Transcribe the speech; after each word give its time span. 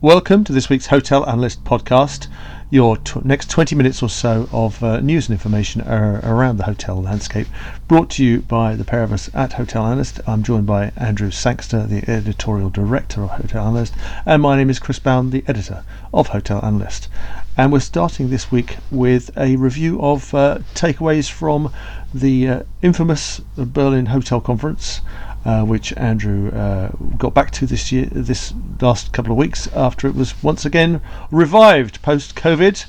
Welcome 0.00 0.44
to 0.44 0.52
this 0.52 0.68
week's 0.68 0.86
Hotel 0.86 1.28
Analyst 1.28 1.64
podcast, 1.64 2.28
your 2.70 2.98
next 3.24 3.50
20 3.50 3.74
minutes 3.74 4.00
or 4.00 4.08
so 4.08 4.48
of 4.52 4.80
uh, 4.80 5.00
news 5.00 5.28
and 5.28 5.34
information 5.34 5.80
uh, 5.80 6.20
around 6.22 6.58
the 6.58 6.66
hotel 6.66 7.02
landscape, 7.02 7.48
brought 7.88 8.08
to 8.10 8.24
you 8.24 8.42
by 8.42 8.76
the 8.76 8.84
pair 8.84 9.02
of 9.02 9.12
us 9.12 9.28
at 9.34 9.54
Hotel 9.54 9.84
Analyst. 9.84 10.20
I'm 10.24 10.44
joined 10.44 10.66
by 10.66 10.92
Andrew 10.96 11.32
Sangster, 11.32 11.84
the 11.84 12.08
editorial 12.08 12.70
director 12.70 13.24
of 13.24 13.30
Hotel 13.30 13.66
Analyst, 13.66 13.92
and 14.24 14.40
my 14.40 14.54
name 14.54 14.70
is 14.70 14.78
Chris 14.78 15.00
Bound, 15.00 15.32
the 15.32 15.42
editor 15.48 15.82
of 16.14 16.28
Hotel 16.28 16.64
Analyst. 16.64 17.08
And 17.56 17.72
we're 17.72 17.80
starting 17.80 18.30
this 18.30 18.52
week 18.52 18.76
with 18.92 19.36
a 19.36 19.56
review 19.56 20.00
of 20.00 20.32
uh, 20.32 20.58
takeaways 20.74 21.28
from 21.28 21.72
the 22.14 22.48
uh, 22.48 22.62
infamous 22.82 23.40
Berlin 23.56 24.06
Hotel 24.06 24.40
Conference 24.40 25.00
uh, 25.44 25.64
which 25.64 25.92
Andrew 25.96 26.50
uh, 26.50 26.90
got 27.16 27.34
back 27.34 27.50
to 27.52 27.66
this 27.66 27.90
year, 27.92 28.06
this 28.10 28.52
last 28.80 29.12
couple 29.12 29.32
of 29.32 29.38
weeks 29.38 29.68
after 29.74 30.06
it 30.06 30.14
was 30.14 30.42
once 30.42 30.64
again 30.64 31.00
revived 31.30 32.02
post 32.02 32.34
COVID, 32.34 32.86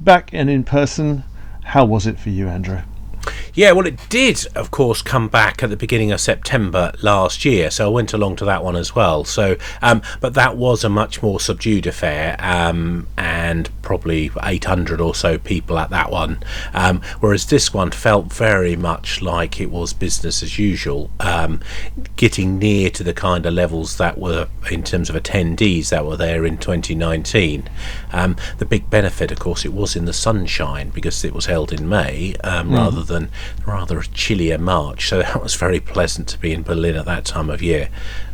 back 0.00 0.30
and 0.32 0.48
in 0.48 0.64
person. 0.64 1.24
How 1.64 1.84
was 1.84 2.06
it 2.06 2.18
for 2.18 2.30
you, 2.30 2.48
Andrew? 2.48 2.80
Yeah, 3.54 3.72
well, 3.72 3.86
it 3.86 3.98
did, 4.08 4.46
of 4.54 4.70
course, 4.70 5.02
come 5.02 5.28
back 5.28 5.62
at 5.62 5.70
the 5.70 5.76
beginning 5.76 6.12
of 6.12 6.20
September 6.20 6.92
last 7.02 7.44
year, 7.44 7.70
so 7.70 7.86
I 7.86 7.88
went 7.88 8.12
along 8.12 8.36
to 8.36 8.44
that 8.44 8.62
one 8.62 8.76
as 8.76 8.94
well. 8.94 9.24
So, 9.24 9.56
um, 9.82 10.02
but 10.20 10.34
that 10.34 10.56
was 10.56 10.84
a 10.84 10.88
much 10.88 11.22
more 11.22 11.40
subdued 11.40 11.86
affair, 11.86 12.36
um, 12.38 13.08
and 13.16 13.68
probably 13.82 14.30
800 14.42 15.00
or 15.00 15.14
so 15.14 15.38
people 15.38 15.78
at 15.78 15.90
that 15.90 16.10
one. 16.10 16.40
Um, 16.72 17.00
whereas 17.20 17.46
this 17.46 17.74
one 17.74 17.90
felt 17.90 18.32
very 18.32 18.76
much 18.76 19.22
like 19.22 19.60
it 19.60 19.70
was 19.70 19.92
business 19.92 20.42
as 20.42 20.58
usual, 20.58 21.10
um, 21.20 21.60
getting 22.16 22.58
near 22.58 22.90
to 22.90 23.02
the 23.02 23.14
kind 23.14 23.44
of 23.46 23.54
levels 23.54 23.96
that 23.96 24.18
were 24.18 24.48
in 24.70 24.82
terms 24.82 25.10
of 25.10 25.16
attendees 25.16 25.88
that 25.88 26.06
were 26.06 26.16
there 26.16 26.44
in 26.44 26.58
2019. 26.58 27.68
Um, 28.12 28.36
the 28.58 28.66
big 28.66 28.90
benefit, 28.90 29.32
of 29.32 29.38
course, 29.38 29.64
it 29.64 29.72
was 29.72 29.96
in 29.96 30.04
the 30.04 30.12
sunshine 30.12 30.90
because 30.90 31.24
it 31.24 31.32
was 31.32 31.46
held 31.46 31.72
in 31.72 31.88
May 31.88 32.34
mm. 32.44 32.72
rather 32.72 33.02
than 33.08 33.30
rather 33.66 33.98
a 33.98 34.06
chillier 34.06 34.58
March. 34.58 35.08
So 35.08 35.18
that 35.18 35.42
was 35.42 35.54
very 35.54 35.80
pleasant 35.80 36.28
to 36.28 36.38
be 36.38 36.52
in 36.52 36.62
Berlin 36.62 36.94
at 36.94 37.06
that 37.06 37.24
time 37.24 37.50
of 37.50 37.60
year. 37.60 37.88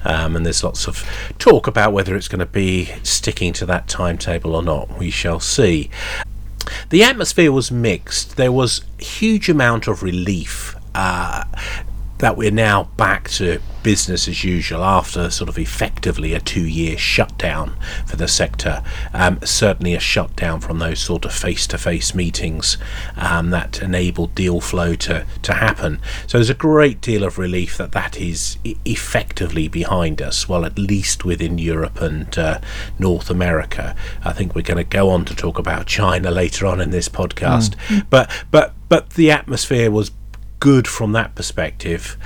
Um, 0.05 0.37
and 0.37 0.45
there's 0.45 0.63
lots 0.63 0.87
of 0.87 1.09
talk 1.39 1.67
about 1.67 1.93
whether 1.93 2.15
it's 2.15 2.29
going 2.29 2.41
to 2.41 2.47
be 2.47 2.93
sticking 3.03 3.53
to 3.55 3.67
that 3.67 3.89
timetable 3.89 4.55
or 4.55 4.63
not. 4.63 4.99
We 4.99 5.11
shall 5.11 5.41
see. 5.41 5.89
The 6.91 7.03
atmosphere 7.03 7.53
was 7.53 7.71
mixed. 7.71 8.37
There 8.37 8.53
was 8.53 8.83
a 9.01 9.05
huge 9.05 9.49
amount 9.49 9.89
of 9.89 10.03
relief. 10.03 10.77
Uh, 10.95 11.45
that 12.19 12.37
we're 12.37 12.51
now 12.51 12.85
back 12.97 13.29
to 13.29 13.61
business 13.83 14.27
as 14.27 14.43
usual 14.43 14.83
after 14.83 15.31
sort 15.31 15.49
of 15.49 15.59
effectively 15.59 16.33
a 16.33 16.41
two 16.41 16.67
year 16.67 16.97
shutdown 16.97 17.77
for 18.07 18.17
the 18.17 18.27
sector. 18.27 18.83
Um, 19.13 19.39
certainly 19.45 19.95
a 19.95 20.01
shutdown 20.01 20.61
from 20.61 20.79
those 20.79 21.01
sort 21.01 21.25
of 21.25 21.33
face 21.33 21.67
to 21.69 21.79
face 21.79 22.15
meetings 22.15 22.79
um, 23.17 23.51
that 23.51 23.83
enabled 23.83 24.35
deal 24.35 24.61
flow 24.61 24.95
to, 24.97 25.27
to 25.43 25.53
happen. 25.53 26.01
So 26.27 26.39
there's 26.39 26.51
a 26.51 26.55
great 26.55 27.01
deal 27.01 27.25
of 27.25 27.37
relief 27.39 27.77
that 27.77 27.93
that 27.93 28.17
is 28.17 28.59
effectively 28.85 29.69
behind 29.69 30.23
us, 30.23 30.49
well, 30.49 30.65
at 30.65 30.79
least 30.79 31.25
within 31.25 31.59
Europe 31.59 32.01
and 32.01 32.37
uh, 32.39 32.61
North 32.99 33.29
America. 33.29 33.95
I 34.25 34.33
think 34.33 34.55
we're 34.55 34.63
going 34.63 34.79
to 34.79 34.85
go 34.85 35.11
on 35.11 35.25
to 35.27 35.35
talk 35.37 35.59
about 35.59 35.87
China 35.87 36.31
later 36.31 36.67
on 36.67 36.81
in 36.81 36.91
this 36.91 37.09
podcast. 37.09 37.77
Mm. 37.89 38.07
But, 38.09 38.31
but, 38.51 38.73
but 38.89 39.11
the 39.11 39.31
atmosphere 39.31 39.91
was 39.91 40.11
good 40.65 40.89
from 40.89 41.13
that 41.13 41.35
perspective. 41.35 42.17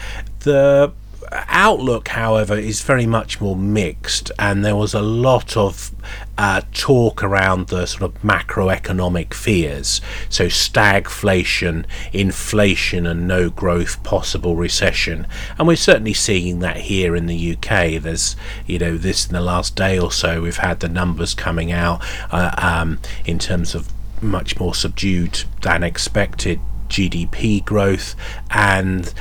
The 0.45 0.93
outlook, 1.33 2.07
however, 2.07 2.55
is 2.55 2.83
very 2.83 3.05
much 3.05 3.41
more 3.41 3.57
mixed, 3.57 4.31
and 4.39 4.65
there 4.65 4.77
was 4.77 4.95
a 4.95 5.03
lot 5.03 5.57
of 5.57 5.91
uh, 6.39 6.61
talk 6.73 7.25
around 7.25 7.67
the 7.67 7.85
sort 7.87 8.03
of 8.03 8.23
macroeconomic 8.23 9.35
fears. 9.35 10.01
So, 10.29 10.47
stagflation, 10.47 11.85
inflation, 12.13 13.09
and 13.09 13.27
no 13.27 13.51
growth, 13.51 14.05
possible 14.05 14.55
recession. 14.55 15.27
And 15.59 15.67
we're 15.67 15.75
certainly 15.75 16.15
seeing 16.15 16.61
that 16.61 16.77
here 16.77 17.17
in 17.17 17.27
the 17.27 17.57
UK. 17.57 18.01
There's, 18.01 18.37
you 18.69 18.79
know, 18.79 18.97
this 18.97 19.27
in 19.27 19.33
the 19.33 19.41
last 19.41 19.75
day 19.75 19.99
or 19.99 20.13
so, 20.13 20.43
we've 20.43 20.59
had 20.59 20.79
the 20.79 20.89
numbers 20.89 21.35
coming 21.35 21.73
out 21.73 22.01
uh, 22.31 22.53
um, 22.57 23.01
in 23.27 23.41
terms 23.41 23.75
of 23.75 23.91
much 24.23 24.61
more 24.61 24.77
subdued 24.77 25.43
than 25.63 25.83
expected 25.83 26.61
GDP 26.89 27.65
growth 27.65 28.15
and 28.51 29.13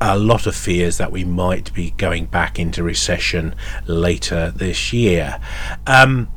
a 0.00 0.18
lot 0.18 0.46
of 0.46 0.54
fears 0.54 0.98
that 0.98 1.12
we 1.12 1.24
might 1.24 1.72
be 1.72 1.92
going 1.92 2.26
back 2.26 2.58
into 2.58 2.82
recession 2.82 3.54
later 3.86 4.50
this 4.50 4.92
year. 4.92 5.40
Um, 5.86 6.28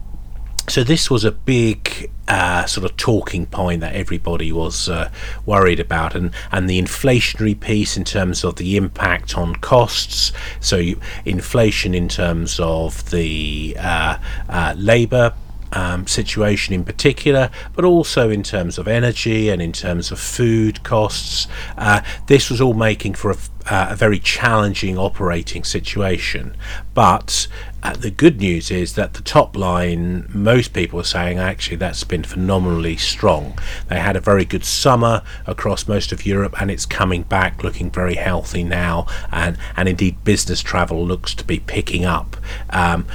so 0.70 0.84
this 0.84 1.10
was 1.10 1.24
a 1.24 1.32
big 1.32 2.12
uh, 2.28 2.66
sort 2.66 2.84
of 2.84 2.98
talking 2.98 3.46
point 3.46 3.80
that 3.80 3.96
everybody 3.96 4.52
was 4.52 4.90
uh, 4.90 5.10
worried 5.46 5.80
about, 5.80 6.14
and 6.14 6.32
and 6.52 6.70
the 6.70 6.82
inflationary 6.82 7.58
piece 7.58 7.96
in 7.96 8.04
terms 8.04 8.44
of 8.44 8.58
the 8.58 8.76
impact 8.76 9.38
on 9.38 9.56
costs. 9.56 10.34
So 10.60 10.76
you, 10.76 11.00
inflation 11.24 11.96
in 11.96 12.10
terms 12.10 12.60
of 12.60 13.12
the 13.12 13.78
uh, 13.80 14.18
uh 14.50 14.76
labour 14.78 15.34
um, 15.72 16.08
situation 16.08 16.74
in 16.74 16.84
particular, 16.84 17.50
but 17.76 17.86
also 17.86 18.30
in 18.30 18.44
terms 18.44 18.78
of 18.78 18.88
energy 18.88 19.50
and 19.50 19.62
in 19.62 19.72
terms 19.72 20.12
of 20.12 20.20
food 20.20 20.84
costs. 20.84 21.48
Uh, 21.78 22.02
this 22.28 22.50
was 22.50 22.62
all 22.62 22.74
making 22.74 23.14
for 23.14 23.32
a, 23.32 23.38
uh, 23.70 23.88
a 23.92 23.96
very 23.96 24.20
challenging 24.20 24.98
operating 24.98 25.64
situation. 25.64 26.56
But 26.94 27.48
uh, 27.84 27.96
the 27.96 28.10
good 28.10 28.40
news 28.40 28.72
is 28.72 28.96
that 28.96 29.14
the 29.14 29.22
top 29.22 29.56
line, 29.56 30.28
most 30.34 30.74
people 30.74 31.00
are 31.00 31.06
saying 31.06 31.38
actually 31.38 31.78
that's 31.78 32.04
been 32.04 32.24
phenomenally 32.24 32.98
strong. 32.98 33.58
They 33.88 34.00
had 34.00 34.16
a 34.16 34.20
very 34.20 34.46
good 34.46 34.66
summer 34.66 35.22
across 35.46 35.88
most 35.88 36.12
of 36.12 36.26
Europe 36.26 36.60
and 36.60 36.72
it's 36.72 36.86
coming 36.86 37.24
back 37.24 37.64
looking 37.64 37.92
very 37.92 38.16
healthy 38.16 38.64
now. 38.64 39.06
And, 39.32 39.58
and 39.76 39.88
indeed, 39.88 40.24
business 40.24 40.62
travel 40.62 41.06
looks 41.06 41.36
to 41.36 41.44
be 41.44 41.60
picking 41.60 42.04
up. 42.04 42.36
Um, 42.72 43.06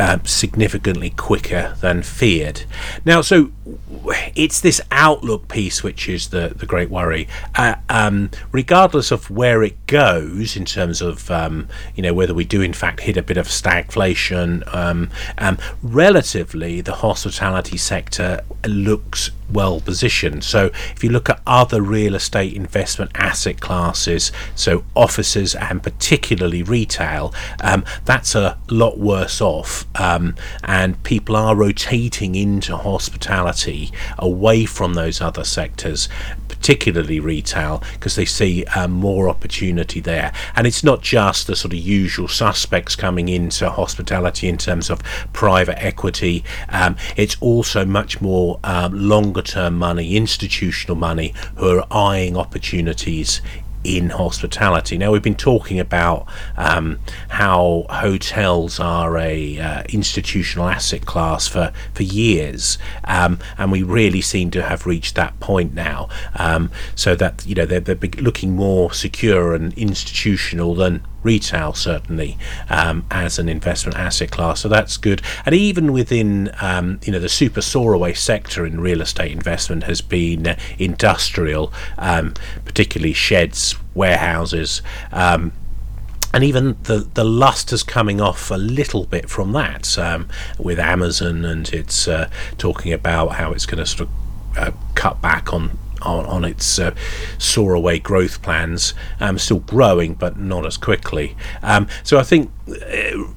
uh, 0.00 0.18
significantly 0.24 1.10
quicker 1.10 1.76
than 1.82 2.02
feared. 2.02 2.62
Now, 3.04 3.20
so 3.20 3.52
it's 4.34 4.58
this 4.62 4.80
outlook 4.90 5.48
piece 5.48 5.82
which 5.82 6.08
is 6.08 6.30
the, 6.30 6.54
the 6.56 6.64
great 6.64 6.88
worry. 6.88 7.28
Uh, 7.54 7.74
um, 7.90 8.30
regardless 8.50 9.10
of 9.10 9.30
where 9.30 9.62
it 9.62 9.86
goes 9.86 10.56
in 10.56 10.64
terms 10.64 11.02
of 11.02 11.30
um, 11.30 11.68
you 11.94 12.02
know 12.02 12.14
whether 12.14 12.32
we 12.32 12.44
do 12.44 12.62
in 12.62 12.72
fact 12.72 13.00
hit 13.00 13.18
a 13.18 13.22
bit 13.22 13.36
of 13.36 13.46
stagflation, 13.46 14.66
um, 14.74 15.10
um 15.36 15.58
relatively 15.82 16.80
the 16.80 16.94
hospitality 16.94 17.76
sector 17.76 18.40
looks 18.66 19.30
well 19.52 19.80
positioned. 19.80 20.44
So 20.44 20.66
if 20.94 21.02
you 21.02 21.10
look 21.10 21.28
at 21.28 21.40
other 21.46 21.82
real 21.82 22.14
estate 22.14 22.54
investment 22.54 23.10
asset 23.14 23.60
classes, 23.60 24.32
so 24.54 24.84
offices 24.94 25.54
and 25.54 25.82
particularly 25.82 26.62
retail, 26.62 27.34
um, 27.62 27.84
that's 28.04 28.34
a 28.34 28.58
lot 28.68 28.98
worse 28.98 29.40
off, 29.40 29.86
um, 30.00 30.34
and 30.64 31.02
people 31.02 31.36
are 31.36 31.54
rotating 31.54 32.34
into 32.34 32.76
hospitality 32.76 33.92
away 34.18 34.64
from 34.64 34.94
those 34.94 35.20
other 35.20 35.44
sectors, 35.44 36.08
particularly 36.48 37.20
retail, 37.20 37.82
because 37.94 38.16
they 38.16 38.24
see 38.24 38.64
um, 38.76 38.90
more 38.92 39.28
opportunity 39.28 40.00
there. 40.00 40.32
And 40.54 40.66
it's 40.66 40.84
not 40.84 41.02
just 41.02 41.46
the 41.46 41.56
sort 41.56 41.72
of 41.72 41.78
usual 41.78 42.28
suspects 42.28 42.96
coming 42.96 43.28
into 43.28 43.70
hospitality 43.70 44.48
in 44.48 44.58
terms 44.58 44.90
of 44.90 45.02
private 45.32 45.82
equity. 45.82 46.44
Um, 46.68 46.96
it's 47.16 47.36
also 47.40 47.84
much 47.84 48.20
more 48.20 48.60
um, 48.64 48.92
longer 49.40 49.52
term 49.52 49.78
money, 49.78 50.16
institutional 50.16 50.96
money, 50.96 51.34
who 51.56 51.78
are 51.78 51.86
eyeing 51.90 52.36
opportunities 52.36 53.40
in 53.82 54.10
hospitality. 54.10 54.98
Now 54.98 55.10
we've 55.12 55.22
been 55.22 55.34
talking 55.34 55.80
about 55.80 56.26
um, 56.58 56.98
how 57.30 57.86
hotels 57.88 58.78
are 58.78 59.16
a 59.16 59.58
uh, 59.58 59.82
institutional 59.88 60.68
asset 60.68 61.06
class 61.06 61.48
for 61.48 61.72
for 61.94 62.02
years, 62.02 62.78
um, 63.04 63.38
and 63.56 63.72
we 63.72 63.82
really 63.82 64.20
seem 64.20 64.50
to 64.50 64.62
have 64.62 64.86
reached 64.86 65.14
that 65.14 65.38
point 65.40 65.72
now. 65.72 66.08
Um, 66.36 66.70
so 66.94 67.14
that 67.16 67.46
you 67.46 67.54
know 67.54 67.64
they're, 67.64 67.80
they're 67.80 68.10
looking 68.20 68.54
more 68.54 68.92
secure 68.92 69.54
and 69.54 69.72
institutional 69.78 70.74
than 70.74 71.02
retail 71.22 71.74
certainly 71.74 72.38
um, 72.68 73.04
as 73.10 73.38
an 73.38 73.48
investment 73.48 73.96
asset 73.98 74.30
class. 74.30 74.60
So 74.60 74.68
that's 74.68 74.96
good. 74.96 75.22
And 75.44 75.54
even 75.54 75.92
within 75.92 76.50
um, 76.60 77.00
you 77.04 77.12
know 77.12 77.18
the 77.20 77.28
super 77.28 77.60
soaraway 77.60 78.14
sector 78.14 78.66
in 78.66 78.80
real 78.80 79.00
estate 79.00 79.32
investment 79.32 79.84
has 79.84 80.00
been 80.00 80.46
uh, 80.46 80.58
industrial, 80.78 81.72
um, 81.98 82.34
particularly 82.64 83.12
sheds, 83.12 83.74
warehouses. 83.94 84.82
Um, 85.12 85.52
and 86.32 86.44
even 86.44 86.76
the 86.84 87.08
the 87.14 87.24
lust 87.24 87.72
is 87.72 87.82
coming 87.82 88.20
off 88.20 88.50
a 88.50 88.56
little 88.56 89.04
bit 89.04 89.28
from 89.28 89.52
that 89.52 89.98
um, 89.98 90.28
with 90.58 90.78
Amazon, 90.78 91.44
and 91.44 91.68
it's 91.70 92.06
uh, 92.06 92.30
talking 92.56 92.92
about 92.92 93.32
how 93.32 93.52
it's 93.52 93.66
going 93.66 93.78
to 93.78 93.86
sort 93.86 94.08
of 94.08 94.10
uh, 94.56 94.70
cut 94.94 95.20
back 95.20 95.52
on 95.52 95.78
on, 96.02 96.26
on 96.26 96.44
its 96.44 96.78
uh, 96.78 96.94
soar 97.38 97.74
away 97.74 97.98
growth 97.98 98.42
plans, 98.42 98.94
um, 99.20 99.38
still 99.38 99.60
growing 99.60 100.14
but 100.14 100.38
not 100.38 100.66
as 100.66 100.76
quickly. 100.76 101.36
Um, 101.62 101.88
so 102.02 102.18
I 102.18 102.22
think 102.22 102.50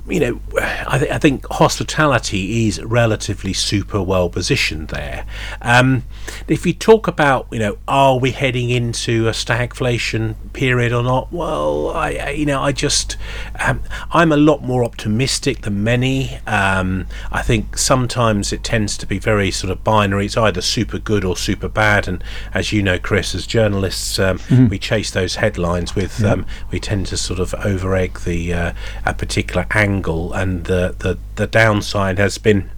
you 0.08 0.20
know, 0.20 0.40
I, 0.88 0.98
th- 1.00 1.12
I, 1.12 1.18
think 1.18 1.46
hospitality 1.48 2.68
is 2.68 2.82
relatively 2.84 3.54
super 3.54 4.02
well 4.02 4.30
positioned 4.30 4.90
there. 4.90 5.26
Um, 5.62 6.04
if 6.48 6.66
you 6.66 6.74
talk 6.74 7.08
about, 7.08 7.48
you 7.52 7.60
know, 7.60 7.78
are 7.88 8.20
we 8.20 8.32
heading 8.32 8.70
into 8.70 9.28
a 9.28 9.32
stagflation 9.32 10.36
period 10.54 10.94
or 10.94 11.04
not? 11.04 11.32
Well, 11.32 11.90
I, 11.90 12.14
I 12.14 12.30
you 12.32 12.46
know, 12.46 12.62
I 12.62 12.72
just, 12.72 13.18
um, 13.60 13.82
I'm 14.12 14.32
a 14.32 14.38
lot 14.38 14.62
more 14.62 14.84
optimistic 14.84 15.62
than 15.62 15.84
many. 15.84 16.38
Um, 16.46 17.08
I 17.32 17.42
think 17.42 17.78
sometimes 17.78 18.54
it 18.54 18.64
tends 18.64 18.98
to 18.98 19.08
be 19.08 19.20
very 19.20 19.52
sort 19.52 19.72
of 19.72 19.84
binary. 19.84 20.26
It's 20.26 20.38
either 20.38 20.62
super 20.62 21.00
good 21.00 21.26
or 21.26 21.36
super 21.36 21.70
bad. 21.70 22.08
And 22.08 22.24
as 22.54 22.72
you 22.72 22.84
know, 22.84 23.00
Chris, 23.00 23.34
as 23.34 23.48
journalists, 23.48 24.20
um, 24.20 24.40
mm-hmm. 24.40 24.68
we 24.68 24.80
chase 24.80 25.12
those 25.12 25.36
headlines 25.36 25.96
with, 25.96 26.20
yeah. 26.20 26.34
Um, 26.34 26.46
we 26.72 26.80
tend 26.80 27.08
to 27.08 27.18
sort 27.18 27.40
of 27.40 27.54
over 27.56 27.96
egg 27.96 28.20
the 28.22 28.54
uh, 28.54 28.74
a 29.06 29.14
particular 29.14 29.66
angle, 29.72 30.34
and 30.34 30.66
the, 30.66 30.96
the, 31.00 31.18
the 31.36 31.48
downside 31.48 32.20
has 32.20 32.38
been 32.38 32.70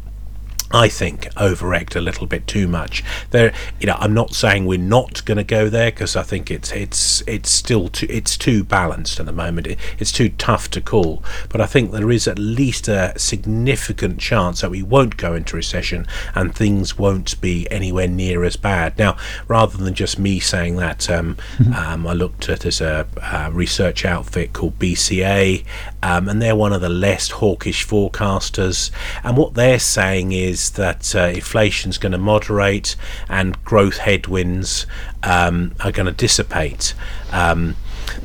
I 0.76 0.90
think 0.90 1.30
over-egged 1.38 1.96
a 1.96 2.02
little 2.02 2.28
bit 2.28 2.48
too 2.48 2.68
much. 2.68 3.02
There, 3.32 3.54
you 3.80 3.88
know, 3.88 3.96
I'm 3.98 4.14
not 4.14 4.34
saying 4.34 4.66
we're 4.66 4.78
not 4.78 5.24
going 5.24 5.38
to 5.38 5.44
go 5.46 5.70
there 5.70 5.90
because 5.90 6.18
I 6.18 6.24
think 6.24 6.52
it's 6.52 6.74
it's 6.74 7.24
it's 7.26 7.50
still 7.50 7.88
too 7.88 8.08
it's 8.10 8.36
too 8.36 8.62
balanced 8.62 9.22
at 9.22 9.26
the 9.26 9.32
moment. 9.32 9.68
It, 9.68 9.80
it's 10.00 10.12
too 10.12 10.28
tough 10.28 10.70
to 10.72 10.82
call, 10.82 11.24
but 11.48 11.62
I 11.62 11.66
think 11.66 11.92
there 11.92 12.12
is 12.12 12.28
at 12.28 12.38
least 12.38 12.90
a 12.90 13.18
significant 13.18 14.20
chance 14.20 14.60
that 14.60 14.70
we 14.70 14.84
won't 14.84 15.16
go 15.16 15.34
into 15.34 15.56
recession 15.56 16.08
and 16.34 16.54
things 16.54 16.98
won't 16.98 17.40
be 17.40 17.72
anywhere 17.72 18.10
near 18.10 18.44
as 18.44 18.58
bad. 18.58 18.98
Now, 18.98 19.16
rather 19.48 19.78
than 19.78 19.94
just 19.94 20.20
me 20.20 20.42
saying 20.42 20.76
that, 20.76 21.10
um, 21.10 21.38
mm-hmm. 21.58 21.74
um, 21.74 22.06
I 22.06 22.12
looked 22.12 22.50
at 22.50 22.60
there's 22.60 22.82
a, 22.82 23.08
a, 23.22 23.50
research 23.50 24.04
outfit 24.04 24.52
called 24.52 24.78
BCA, 24.78 25.64
um, 26.04 26.28
and 26.28 26.42
they're 26.42 26.54
one 26.54 26.74
of 26.74 26.82
the 26.82 26.90
less 26.90 27.30
hawkish 27.30 27.88
forecasters, 27.88 28.92
and 29.24 29.38
what 29.38 29.54
they're 29.54 29.80
saying 29.80 30.34
is 30.34 30.65
that 30.72 31.16
uh, 31.16 31.32
inflation 31.34 31.90
is 31.90 31.98
going 31.98 32.12
to 32.12 32.18
moderate 32.18 32.96
and 33.30 33.64
growth 33.64 33.98
headwinds 33.98 34.86
um, 35.24 35.76
are 35.84 35.92
going 35.92 36.06
to 36.06 36.12
dissipate. 36.12 36.94
Um, 37.32 37.76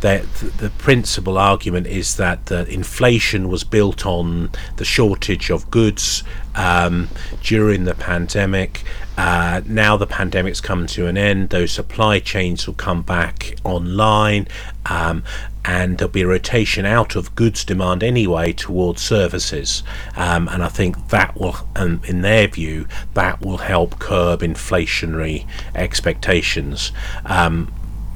the, 0.01 0.27
the 0.59 0.71
principal 0.71 1.39
argument 1.39 1.87
is 1.87 2.17
that 2.17 2.47
the 2.47 2.69
inflation 2.69 3.49
was 3.49 3.65
built 3.65 4.07
on 4.07 4.51
the 4.77 4.85
shortage 4.85 5.51
of 5.51 5.71
goods 5.71 6.23
um, 6.55 7.09
during 7.43 7.85
the 7.85 7.95
pandemic. 7.95 8.83
Uh, 9.17 9.61
now 9.67 9.97
the 9.97 10.07
pandemic's 10.07 10.61
come 10.61 10.87
to 10.87 11.07
an 11.07 11.19
end, 11.19 11.51
those 11.51 11.73
supply 11.73 12.19
chains 12.19 12.67
will 12.67 12.75
come 12.75 13.03
back 13.03 13.57
online, 13.65 14.49
um, 14.87 15.23
and 15.65 15.99
there'll 15.99 16.13
be 16.13 16.23
a 16.23 16.27
rotation 16.27 16.87
out 16.87 17.17
of 17.17 17.35
goods 17.35 17.65
demand 17.65 18.03
anyway 18.03 18.53
towards 18.53 19.03
services. 19.03 19.83
Um, 20.17 20.49
and 20.49 20.63
I 20.63 20.69
think 20.69 21.09
that 21.09 21.39
will, 21.39 21.57
um, 21.77 22.01
in 22.07 22.23
their 22.23 22.49
view, 22.49 22.87
that 23.15 23.41
will 23.41 23.59
help 23.59 23.99
curb 23.99 24.41
inflationary 24.41 25.47
expectations. 25.75 26.93
Um, 27.25 27.73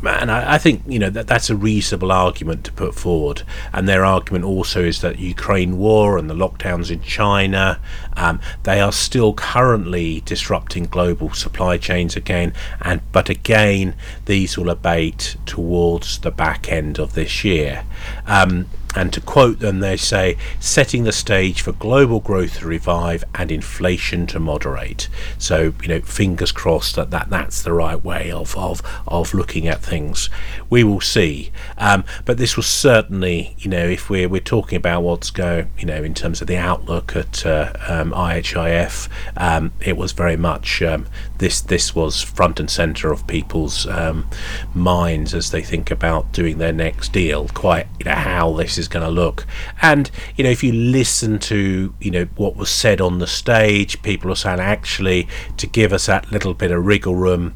and 0.07 0.31
I, 0.31 0.55
I, 0.55 0.59
think 0.59 0.83
you 0.87 0.99
know 0.99 1.11
that 1.11 1.27
that's 1.27 1.51
a 1.51 1.57
reasonable 1.57 2.13
argument 2.13 2.65
to 2.65 2.73
put 2.73 2.95
forward. 2.95 3.43
And 3.73 3.89
their 3.89 4.05
argument 4.05 4.45
also 4.45 4.83
is 4.83 5.01
that 5.01 5.19
Ukraine 5.19 5.79
war 5.79 6.19
and 6.19 6.29
the 6.29 6.35
lockdowns 6.35 6.91
in 6.91 7.03
China, 7.03 7.81
um, 8.17 8.41
they 8.63 8.81
are 8.81 8.93
still 8.93 9.35
currently 9.35 10.23
disrupting 10.23 10.85
global 10.85 11.33
supply 11.33 11.79
chains 11.79 12.17
again. 12.17 12.53
And 12.81 13.01
but 13.13 13.29
again, 13.29 13.95
these 14.27 14.57
will 14.57 14.71
abate 14.71 15.37
towards 15.47 16.19
the 16.19 16.31
back 16.31 16.71
end 16.71 16.99
of 16.99 17.15
this 17.15 17.45
year. 17.45 17.85
Um, 18.27 18.67
and 18.95 19.13
to 19.13 19.21
quote 19.21 19.59
them, 19.59 19.81
they 19.81 19.97
say, 19.97 20.37
setting 20.61 21.05
the 21.05 21.13
stage 21.13 21.63
for 21.63 21.73
global 21.73 22.21
growth 22.21 22.59
to 22.59 22.67
revive 22.67 23.25
and 23.35 23.51
inflation 23.51 24.27
to 24.29 24.39
moderate. 24.39 25.09
So, 25.39 25.75
you 25.83 25.89
know, 25.89 26.01
fingers 26.01 26.53
crossed 26.53 26.97
that, 26.97 27.11
that 27.11 27.31
that's 27.31 27.63
the 27.63 27.73
right 27.73 28.03
way 28.03 28.31
of, 28.31 28.57
of, 28.57 28.83
of 29.07 29.35
looking 29.35 29.67
at 29.67 29.81
things. 29.81 30.31
We 30.71 30.85
will 30.85 31.01
see. 31.01 31.51
Um, 31.79 32.05
but 32.25 32.39
this 32.39 32.57
was 32.57 32.67
certainly, 32.67 33.57
you 33.59 33.71
know, 33.71 33.87
if 33.87 34.09
we're, 34.09 34.29
we're 34.29 34.41
talking 34.41 34.77
about 34.77 35.03
what's 35.03 35.31
going, 35.31 35.71
you 35.79 35.87
know, 35.87 36.03
in 36.03 36.15
terms 36.15 36.41
of 36.41 36.47
the 36.47 36.57
outlook 36.57 37.17
at 37.17 37.45
uh, 37.45 37.73
um, 37.89 38.13
IHIF, 38.13 39.09
um, 39.37 39.73
it 39.81 39.97
was 39.97 40.13
very 40.13 40.37
much 40.37 40.83
um, 40.83 41.07
this, 41.39 41.61
this 41.61 41.95
was 41.95 42.23
front 42.23 42.61
and 42.61 42.71
centre 42.71 43.11
of 43.11 43.27
people's 43.27 43.87
um, 43.87 44.29
minds 44.75 45.35
as 45.35 45.51
they 45.51 45.63
think 45.63 45.91
about 45.91 46.33
doing 46.33 46.59
their 46.59 46.73
next 46.73 47.13
deal, 47.13 47.49
quite, 47.49 47.87
you 47.99 48.05
know, 48.05 48.15
how 48.15 48.53
this 48.53 48.79
is 48.79 48.84
is 48.85 48.89
going 48.89 49.05
to 49.05 49.11
look. 49.11 49.47
And 49.83 50.11
you 50.37 50.45
know, 50.45 50.51
if 50.51 50.63
you 50.63 50.73
listen 50.73 51.39
to 51.41 51.95
you 52.01 52.11
know 52.11 52.25
what 52.37 52.57
was 52.57 52.71
said 52.71 53.01
on 53.01 53.19
the 53.19 53.27
stage, 53.27 54.01
people 54.03 54.31
are 54.31 54.37
saying 54.37 54.61
actually 54.61 55.29
to 55.57 55.67
give 55.67 55.93
us 55.93 56.07
that 56.07 56.31
little 56.31 56.55
bit 56.55 56.71
of 56.71 56.85
wriggle 56.85 57.15
room. 57.15 57.55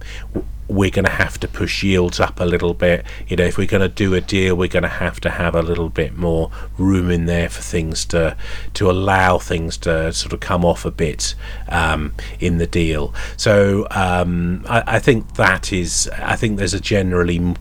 We're 0.70 0.90
going 0.90 1.06
to 1.06 1.10
have 1.10 1.40
to 1.40 1.48
push 1.48 1.82
yields 1.82 2.20
up 2.20 2.40
a 2.40 2.44
little 2.44 2.74
bit. 2.74 3.06
You 3.26 3.36
know, 3.36 3.44
if 3.44 3.56
we're 3.56 3.66
going 3.66 3.80
to 3.80 3.88
do 3.88 4.12
a 4.12 4.20
deal, 4.20 4.54
we're 4.54 4.68
going 4.68 4.82
to 4.82 4.88
have 4.88 5.18
to 5.20 5.30
have 5.30 5.54
a 5.54 5.62
little 5.62 5.88
bit 5.88 6.14
more 6.18 6.50
room 6.76 7.10
in 7.10 7.24
there 7.24 7.48
for 7.48 7.62
things 7.62 8.04
to 8.06 8.36
to 8.74 8.90
allow 8.90 9.38
things 9.38 9.78
to 9.78 10.12
sort 10.12 10.34
of 10.34 10.40
come 10.40 10.66
off 10.66 10.84
a 10.84 10.90
bit 10.90 11.34
um, 11.70 12.12
in 12.38 12.58
the 12.58 12.66
deal. 12.66 13.14
So 13.38 13.86
um, 13.90 14.62
I, 14.68 14.96
I 14.96 14.98
think 14.98 15.36
that 15.36 15.72
is. 15.72 16.10
I 16.18 16.36
think 16.36 16.58
there's 16.58 16.74
a 16.74 16.80
generally 16.80 17.54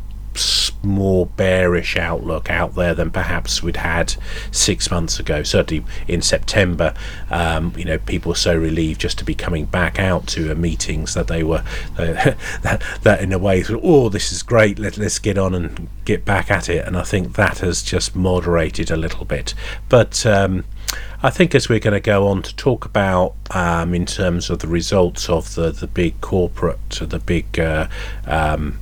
more 0.83 1.25
bearish 1.25 1.97
outlook 1.97 2.49
out 2.49 2.75
there 2.75 2.93
than 2.93 3.11
perhaps 3.11 3.61
we'd 3.61 3.77
had 3.77 4.15
six 4.51 4.89
months 4.89 5.19
ago. 5.19 5.43
Certainly 5.43 5.85
in 6.07 6.21
September, 6.21 6.93
um, 7.29 7.73
you 7.77 7.85
know, 7.85 7.97
people 7.97 8.29
were 8.29 8.35
so 8.35 8.57
relieved 8.57 9.01
just 9.01 9.17
to 9.19 9.25
be 9.25 9.35
coming 9.35 9.65
back 9.65 9.99
out 9.99 10.27
to 10.27 10.51
uh, 10.51 10.55
meetings 10.55 11.13
that 11.13 11.27
they 11.27 11.43
were 11.43 11.63
uh, 11.97 12.13
that, 12.61 12.83
that 13.03 13.21
in 13.21 13.33
a 13.33 13.39
way, 13.39 13.63
oh, 13.69 14.09
this 14.09 14.31
is 14.31 14.43
great. 14.43 14.79
Let, 14.79 14.97
let's 14.97 15.19
get 15.19 15.37
on 15.37 15.53
and 15.53 15.87
get 16.05 16.25
back 16.25 16.49
at 16.51 16.69
it. 16.69 16.85
And 16.85 16.97
I 16.97 17.03
think 17.03 17.35
that 17.35 17.59
has 17.59 17.81
just 17.81 18.15
moderated 18.15 18.91
a 18.91 18.97
little 18.97 19.25
bit, 19.25 19.53
but. 19.89 20.25
Um, 20.25 20.63
I 21.21 21.31
think 21.31 21.55
as 21.55 21.67
we're 21.67 21.79
going 21.79 21.95
to 21.95 21.99
go 21.99 22.27
on 22.27 22.43
to 22.43 22.55
talk 22.55 22.85
about 22.85 23.33
um, 23.51 23.95
in 23.95 24.05
terms 24.05 24.49
of 24.49 24.59
the 24.59 24.67
results 24.67 25.29
of 25.29 25.55
the, 25.55 25.71
the 25.71 25.87
big 25.87 26.21
corporate, 26.21 26.77
the 26.89 27.19
big 27.19 27.59
uh, 27.59 27.87
um, 28.25 28.79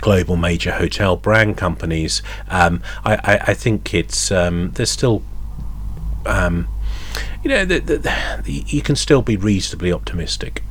global 0.00 0.36
major 0.36 0.72
hotel 0.72 1.16
brand 1.16 1.56
companies, 1.56 2.22
um, 2.48 2.82
I, 3.04 3.16
I, 3.16 3.38
I, 3.48 3.54
think 3.54 3.94
it's 3.94 4.30
um, 4.30 4.72
there's 4.72 4.90
still. 4.90 5.22
Um, 6.26 6.68
you 7.42 7.48
know, 7.48 7.64
the, 7.64 7.78
the, 7.78 7.96
the, 7.96 8.52
you 8.66 8.82
can 8.82 8.96
still 8.96 9.22
be 9.22 9.36
reasonably 9.36 9.90
optimistic. 9.90 10.62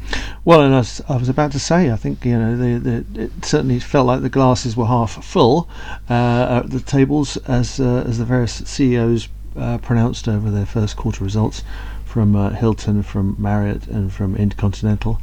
Well, 0.45 0.61
and 0.61 0.75
as 0.75 1.01
I 1.09 1.17
was 1.17 1.27
about 1.27 1.51
to 1.53 1.59
say, 1.59 1.91
I 1.91 1.95
think 1.95 2.23
you 2.23 2.37
know, 2.37 2.55
the, 2.55 3.05
it 3.15 3.43
certainly 3.43 3.79
felt 3.79 4.05
like 4.05 4.21
the 4.21 4.29
glasses 4.29 4.77
were 4.77 4.85
half 4.85 5.23
full 5.23 5.67
uh, 6.09 6.61
at 6.63 6.69
the 6.69 6.79
tables 6.79 7.37
as 7.37 7.79
uh, 7.79 8.03
as 8.07 8.19
the 8.19 8.25
various 8.25 8.53
CEOs 8.53 9.29
uh, 9.57 9.79
pronounced 9.79 10.27
over 10.27 10.51
their 10.51 10.65
first 10.65 10.95
quarter 10.95 11.23
results 11.23 11.63
from 12.05 12.35
uh, 12.35 12.49
Hilton, 12.51 13.03
from 13.03 13.35
Marriott, 13.37 13.87
and 13.87 14.11
from 14.11 14.35
Intercontinental. 14.35 15.19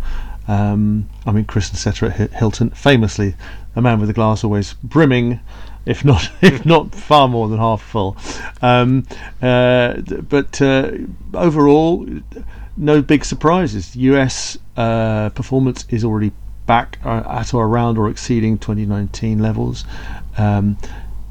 Um, 0.49 1.09
I 1.27 1.33
mean, 1.33 1.45
Chris 1.45 1.71
Nassetta 1.71 2.21
at 2.21 2.33
Hilton, 2.33 2.71
famously 2.71 3.35
a 3.75 3.83
man 3.83 4.01
with 4.01 4.09
a 4.11 4.13
glass 4.13 4.45
always 4.45 4.75
brimming, 4.75 5.41
if 5.85 6.05
not 6.05 6.31
if 6.43 6.65
not 6.65 6.95
far 6.95 7.29
more 7.29 7.49
than 7.49 7.59
half 7.59 7.83
full. 7.83 8.17
Um, 8.63 9.07
uh, 9.43 10.01
but 10.01 10.61
uh, 10.63 10.93
overall, 11.35 12.07
no 12.77 13.03
big 13.03 13.25
surprises. 13.25 13.97
U.S. 13.97 14.59
Uh, 14.77 15.31
performance 15.31 15.85
is 15.89 16.05
already 16.05 16.33
back 16.67 16.99
uh, 17.05 17.23
at 17.29 17.55
or 17.55 17.67
around 17.67 17.97
or 17.99 18.09
exceeding 18.09 18.59
2019 18.59 19.39
levels. 19.39 19.85
Um, 20.37 20.77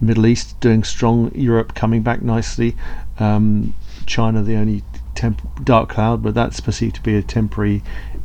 Middle 0.01 0.25
East 0.25 0.59
doing 0.59 0.83
strong. 0.83 1.33
Europe 1.33 1.73
coming 1.73 2.01
back 2.01 2.21
nicely. 2.21 2.75
Um, 3.19 3.73
China 4.05 4.43
the 4.43 4.55
only 4.55 4.83
temp- 5.15 5.63
dark 5.63 5.89
cloud, 5.89 6.21
but 6.21 6.33
that's 6.33 6.59
perceived 6.59 6.95
to 6.95 7.01
be 7.01 7.15
a 7.15 7.21
temporary 7.21 7.81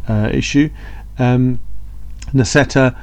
uh, 0.09 0.31
issue. 0.33 0.71
Um, 1.19 1.61
Nassetta 2.33 2.97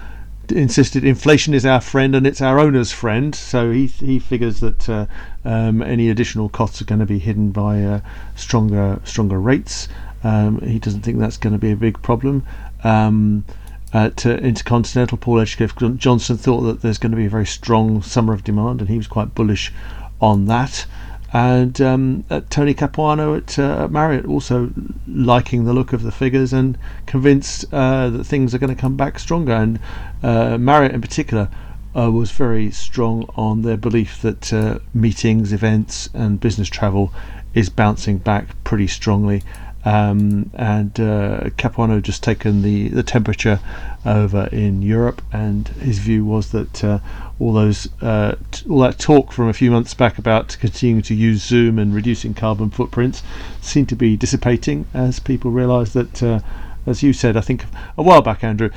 insisted 0.51 1.03
inflation 1.03 1.53
is 1.53 1.65
our 1.65 1.81
friend 1.81 2.15
and 2.15 2.25
it's 2.25 2.41
our 2.41 2.59
owner's 2.59 2.91
friend. 2.91 3.35
So 3.35 3.71
he 3.71 3.87
he 3.87 4.19
figures 4.19 4.59
that 4.61 4.89
uh, 4.89 5.05
um, 5.43 5.81
any 5.81 6.09
additional 6.09 6.49
costs 6.49 6.81
are 6.81 6.85
going 6.85 6.99
to 6.99 7.05
be 7.05 7.19
hidden 7.19 7.51
by 7.51 7.83
uh, 7.83 8.01
stronger 8.35 8.99
stronger 9.03 9.39
rates. 9.39 9.87
Um, 10.23 10.59
he 10.61 10.79
doesn't 10.79 11.01
think 11.01 11.19
that's 11.19 11.37
going 11.37 11.53
to 11.53 11.59
be 11.59 11.71
a 11.71 11.75
big 11.75 12.01
problem. 12.01 12.43
Um, 12.83 13.45
at 13.93 14.25
uh, 14.25 14.31
Intercontinental, 14.31 15.17
Paul 15.17 15.37
Edgecliffe 15.37 15.97
Johnson 15.97 16.37
thought 16.37 16.61
that 16.61 16.81
there's 16.81 16.97
going 16.97 17.11
to 17.11 17.17
be 17.17 17.25
a 17.25 17.29
very 17.29 17.45
strong 17.45 18.01
summer 18.01 18.33
of 18.33 18.43
demand, 18.43 18.81
and 18.81 18.89
he 18.89 18.97
was 18.97 19.07
quite 19.07 19.33
bullish 19.33 19.71
on 20.19 20.45
that 20.45 20.85
and 21.33 21.79
um, 21.81 22.23
Tony 22.49 22.73
Capuano 22.73 23.35
at 23.35 23.59
uh, 23.59 23.87
Marriott 23.89 24.25
also 24.25 24.71
liking 25.07 25.65
the 25.65 25.73
look 25.73 25.91
of 25.91 26.03
the 26.03 26.11
figures 26.11 26.53
and 26.53 26.77
convinced 27.05 27.65
uh, 27.73 28.09
that 28.09 28.23
things 28.23 28.55
are 28.55 28.59
going 28.59 28.73
to 28.73 28.79
come 28.79 28.95
back 28.95 29.19
stronger. 29.19 29.53
And 29.53 29.79
uh, 30.23 30.57
Marriott 30.57 30.93
in 30.93 31.01
particular 31.01 31.49
uh, 31.97 32.11
was 32.11 32.31
very 32.31 32.71
strong 32.71 33.29
on 33.35 33.63
their 33.63 33.77
belief 33.77 34.21
that 34.21 34.53
uh, 34.53 34.79
meetings, 34.93 35.51
events, 35.51 36.09
and 36.13 36.39
business 36.39 36.69
travel 36.69 37.13
is 37.53 37.69
bouncing 37.69 38.19
back 38.19 38.63
pretty 38.63 38.87
strongly. 38.87 39.43
Um, 39.87 40.51
and 40.53 40.99
uh, 40.99 41.49
Capuano 41.55 42.01
just 42.01 42.21
taken 42.21 42.61
the, 42.61 42.89
the 42.89 43.03
temperature 43.03 43.61
over 44.05 44.49
in 44.51 44.81
Europe, 44.81 45.21
and 45.31 45.65
his 45.69 45.99
view 45.99 46.25
was 46.25 46.51
that 46.51 46.83
uh, 46.83 46.99
all 47.39 47.53
those 47.53 47.87
uh, 48.01 48.35
t- 48.51 48.69
all 48.69 48.79
that 48.79 48.99
talk 48.99 49.31
from 49.31 49.47
a 49.47 49.53
few 49.53 49.71
months 49.71 49.93
back 49.93 50.17
about 50.17 50.57
continuing 50.59 51.01
to 51.03 51.15
use 51.15 51.41
Zoom 51.41 51.79
and 51.79 51.95
reducing 51.95 52.33
carbon 52.33 52.69
footprints 52.69 53.23
seemed 53.61 53.87
to 53.87 53.95
be 53.95 54.17
dissipating 54.17 54.87
as 54.93 55.21
people 55.21 55.51
realised 55.51 55.93
that, 55.93 56.21
uh, 56.21 56.39
as 56.85 57.01
you 57.01 57.13
said, 57.13 57.37
I 57.37 57.41
think 57.41 57.63
a 57.97 58.03
while 58.03 58.21
back, 58.21 58.43
Andrew, 58.43 58.71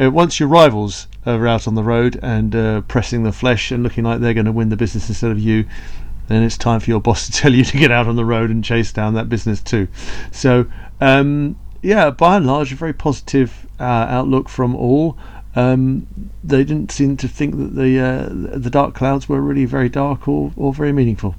uh, 0.00 0.10
once 0.10 0.40
your 0.40 0.48
rivals 0.48 1.06
are 1.24 1.46
out 1.46 1.68
on 1.68 1.76
the 1.76 1.84
road 1.84 2.18
and 2.24 2.56
uh, 2.56 2.80
pressing 2.82 3.22
the 3.22 3.30
flesh 3.30 3.70
and 3.70 3.84
looking 3.84 4.02
like 4.02 4.18
they're 4.18 4.34
going 4.34 4.46
to 4.46 4.52
win 4.52 4.70
the 4.70 4.76
business 4.76 5.08
instead 5.08 5.30
of 5.30 5.38
you, 5.38 5.64
then 6.28 6.42
it's 6.42 6.56
time 6.56 6.80
for 6.80 6.90
your 6.90 7.00
boss 7.00 7.26
to 7.26 7.32
tell 7.40 7.52
you 7.52 7.64
to 7.64 7.76
get 7.76 7.90
out 7.90 8.06
on 8.06 8.16
the 8.16 8.24
road 8.24 8.50
and 8.50 8.64
chase 8.64 8.92
down 8.92 9.14
that 9.14 9.28
business 9.28 9.60
too. 9.60 9.88
So, 10.32 10.66
um, 11.00 11.58
yeah, 11.82 12.10
by 12.10 12.36
and 12.36 12.46
large, 12.46 12.72
a 12.72 12.76
very 12.76 12.92
positive 12.92 13.66
uh, 13.78 14.06
outlook 14.08 14.48
from 14.48 14.74
all. 14.74 15.16
Um, 15.54 16.06
they 16.44 16.64
didn't 16.64 16.90
seem 16.90 17.16
to 17.16 17.28
think 17.28 17.56
that 17.56 17.74
the 17.74 17.98
uh, 17.98 18.28
the 18.58 18.68
dark 18.68 18.94
clouds 18.94 19.28
were 19.28 19.40
really 19.40 19.64
very 19.64 19.88
dark 19.88 20.28
or, 20.28 20.52
or 20.54 20.74
very 20.74 20.92
meaningful. 20.92 21.34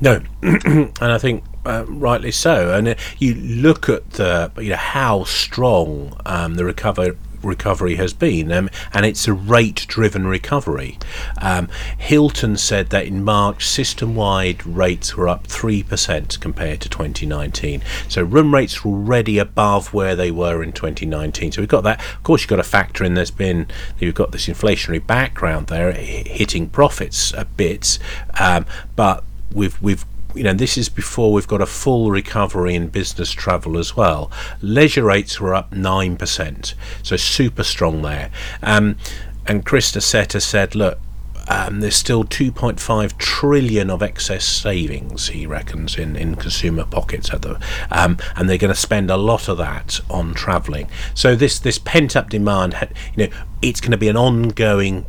No, 0.00 0.22
and 0.42 0.92
I 1.00 1.18
think 1.18 1.44
uh, 1.66 1.84
rightly 1.88 2.30
so. 2.30 2.72
And 2.72 2.88
uh, 2.88 2.94
you 3.18 3.34
look 3.34 3.88
at 3.88 4.12
the 4.12 4.50
you 4.58 4.70
know 4.70 4.76
how 4.76 5.24
strong 5.24 6.18
um, 6.24 6.54
the 6.54 6.64
recovery 6.64 7.16
recovery 7.46 7.96
has 7.96 8.12
been, 8.12 8.52
um, 8.52 8.68
and 8.92 9.06
it's 9.06 9.26
a 9.26 9.32
rate 9.32 9.86
driven 9.88 10.26
recovery. 10.26 10.98
Um, 11.40 11.68
Hilton 11.98 12.56
said 12.56 12.90
that 12.90 13.06
in 13.06 13.24
March, 13.24 13.66
system 13.66 14.14
wide 14.14 14.66
rates 14.66 15.16
were 15.16 15.28
up 15.28 15.46
3% 15.46 16.40
compared 16.40 16.80
to 16.80 16.88
2019. 16.88 17.82
So 18.08 18.22
room 18.22 18.52
rates 18.52 18.84
were 18.84 18.92
already 18.92 19.38
above 19.38 19.94
where 19.94 20.16
they 20.16 20.30
were 20.30 20.62
in 20.62 20.72
2019. 20.72 21.52
So 21.52 21.62
we've 21.62 21.68
got 21.68 21.84
that. 21.84 22.00
Of 22.00 22.22
course, 22.22 22.42
you've 22.42 22.50
got 22.50 22.56
to 22.56 22.62
factor 22.62 23.04
in 23.04 23.14
there's 23.14 23.30
been, 23.30 23.68
you've 23.98 24.14
got 24.14 24.32
this 24.32 24.46
inflationary 24.46 25.04
background 25.04 25.68
there 25.68 25.92
hitting 25.92 26.68
profits 26.68 27.32
a 27.34 27.44
bit, 27.44 27.98
um, 28.38 28.66
but 28.94 29.24
we've, 29.52 29.80
we've 29.80 30.04
you 30.36 30.42
know, 30.42 30.52
this 30.52 30.76
is 30.76 30.88
before 30.88 31.32
we've 31.32 31.48
got 31.48 31.60
a 31.60 31.66
full 31.66 32.10
recovery 32.10 32.74
in 32.74 32.88
business 32.88 33.32
travel 33.32 33.78
as 33.78 33.96
well. 33.96 34.30
Leisure 34.60 35.04
rates 35.04 35.40
were 35.40 35.54
up 35.54 35.70
9%, 35.72 36.74
so 37.02 37.16
super 37.16 37.64
strong 37.64 38.02
there. 38.02 38.30
Um, 38.62 38.96
and 39.46 39.64
Chris 39.64 39.92
Nassetta 39.92 40.42
said, 40.42 40.74
look, 40.74 40.98
um, 41.48 41.80
there's 41.80 41.96
still 41.96 42.24
2.5 42.24 43.18
trillion 43.18 43.88
of 43.88 44.02
excess 44.02 44.44
savings, 44.44 45.28
he 45.28 45.46
reckons, 45.46 45.96
in, 45.96 46.16
in 46.16 46.34
consumer 46.34 46.84
pockets 46.84 47.32
at 47.32 47.42
the, 47.42 47.60
um, 47.90 48.18
and 48.34 48.50
they're 48.50 48.58
going 48.58 48.74
to 48.74 48.80
spend 48.80 49.10
a 49.10 49.16
lot 49.16 49.48
of 49.48 49.56
that 49.58 50.00
on 50.10 50.34
travelling. 50.34 50.88
So 51.14 51.36
this 51.36 51.60
this 51.60 51.78
pent 51.78 52.16
up 52.16 52.30
demand, 52.30 52.74
you 53.14 53.26
know, 53.26 53.32
it's 53.62 53.80
going 53.80 53.92
to 53.92 53.96
be 53.96 54.08
an 54.08 54.16
ongoing 54.16 55.06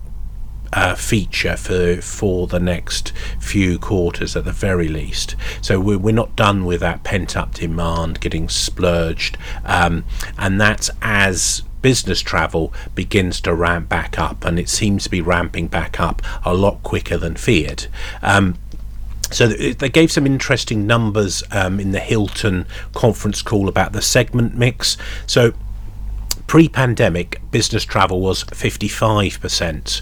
uh, 0.78 0.94
feature 0.94 1.58
for 1.58 2.00
for 2.04 2.46
the 2.46 2.60
next 2.60 3.12
few 3.40 3.80
quarters 3.80 4.36
at 4.36 4.46
the 4.46 4.52
very 4.52 4.88
least. 4.88 5.36
So 5.60 5.80
we're, 5.80 5.98
we're 5.98 6.14
not 6.14 6.36
done 6.36 6.66
with 6.66 6.82
that 6.82 7.04
pent 7.04 7.36
up 7.36 7.56
demand 7.56 8.20
getting 8.20 8.48
splurged, 8.48 9.40
um, 9.66 10.04
and 10.38 10.62
that's 10.62 10.92
as 11.02 11.64
business 11.82 12.22
travel 12.22 12.72
begins 12.94 13.42
to 13.42 13.56
ramp 13.56 13.90
back 13.90 14.20
up, 14.20 14.46
and 14.46 14.60
it 14.60 14.70
seems 14.70 15.06
to 15.06 15.10
be 15.10 15.20
ramping 15.20 15.68
back 15.68 16.00
up 16.00 16.22
a 16.46 16.54
lot 16.54 16.84
quicker 16.84 17.18
than 17.18 17.36
feared. 17.36 17.88
Um, 18.22 18.56
so 19.32 19.48
they 19.48 19.90
gave 19.90 20.12
some 20.12 20.28
interesting 20.28 20.86
numbers 20.86 21.44
um, 21.52 21.80
in 21.80 21.92
the 21.92 22.00
Hilton 22.00 22.68
conference 22.94 23.42
call 23.42 23.68
about 23.68 23.94
the 23.94 24.02
segment 24.02 24.56
mix. 24.56 24.96
So 25.26 25.54
Pre 26.48 26.70
pandemic, 26.70 27.42
business 27.52 27.84
travel 27.84 28.22
was 28.22 28.46
55%. 28.46 30.02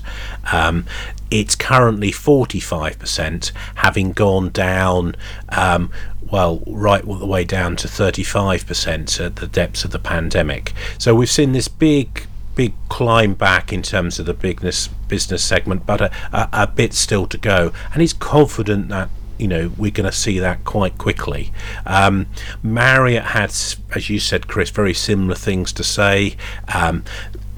Um, 0.54 0.86
it's 1.32 1.56
currently 1.56 2.12
45%, 2.12 3.52
having 3.76 4.12
gone 4.12 4.50
down, 4.50 5.16
um, 5.50 5.92
well, 6.22 6.62
right 6.68 7.04
all 7.06 7.16
the 7.16 7.26
way 7.26 7.44
down 7.44 7.76
to 7.78 7.88
35% 7.88 9.26
at 9.26 9.36
the 9.38 9.48
depths 9.48 9.84
of 9.84 9.92
the 9.92 10.00
pandemic. 10.00 10.74
So 11.00 11.16
we've 11.16 11.30
seen 11.30 11.52
this 11.52 11.68
big 11.68 12.28
big 12.56 12.74
climb 12.88 13.34
back 13.34 13.74
in 13.74 13.84
terms 13.84 14.18
of 14.18 14.26
the 14.26 14.34
business 14.34 14.88
business 14.88 15.44
segment, 15.44 15.86
but 15.86 16.00
a, 16.00 16.12
a, 16.32 16.50
a, 16.54 16.68
bit 16.68 16.94
still 16.94 17.28
to 17.28 17.38
go. 17.38 17.74
And 17.92 18.02
he's 18.02 18.14
confident 18.14 18.88
that 18.90 19.10
you 19.38 19.48
know 19.48 19.72
we're 19.78 19.92
going 19.92 20.10
to 20.10 20.16
see 20.16 20.40
that 20.40 20.64
quite 20.64 20.98
quickly. 20.98 21.52
Um, 21.86 22.28
Marriott 22.64 23.24
had, 23.26 23.50
as 23.96 24.10
you 24.10 24.20
said, 24.20 24.48
Chris, 24.48 24.70
very 24.70 24.94
similar 24.94 25.36
things 25.36 25.72
to 25.74 25.84
say. 25.84 26.38
Um, 26.74 27.04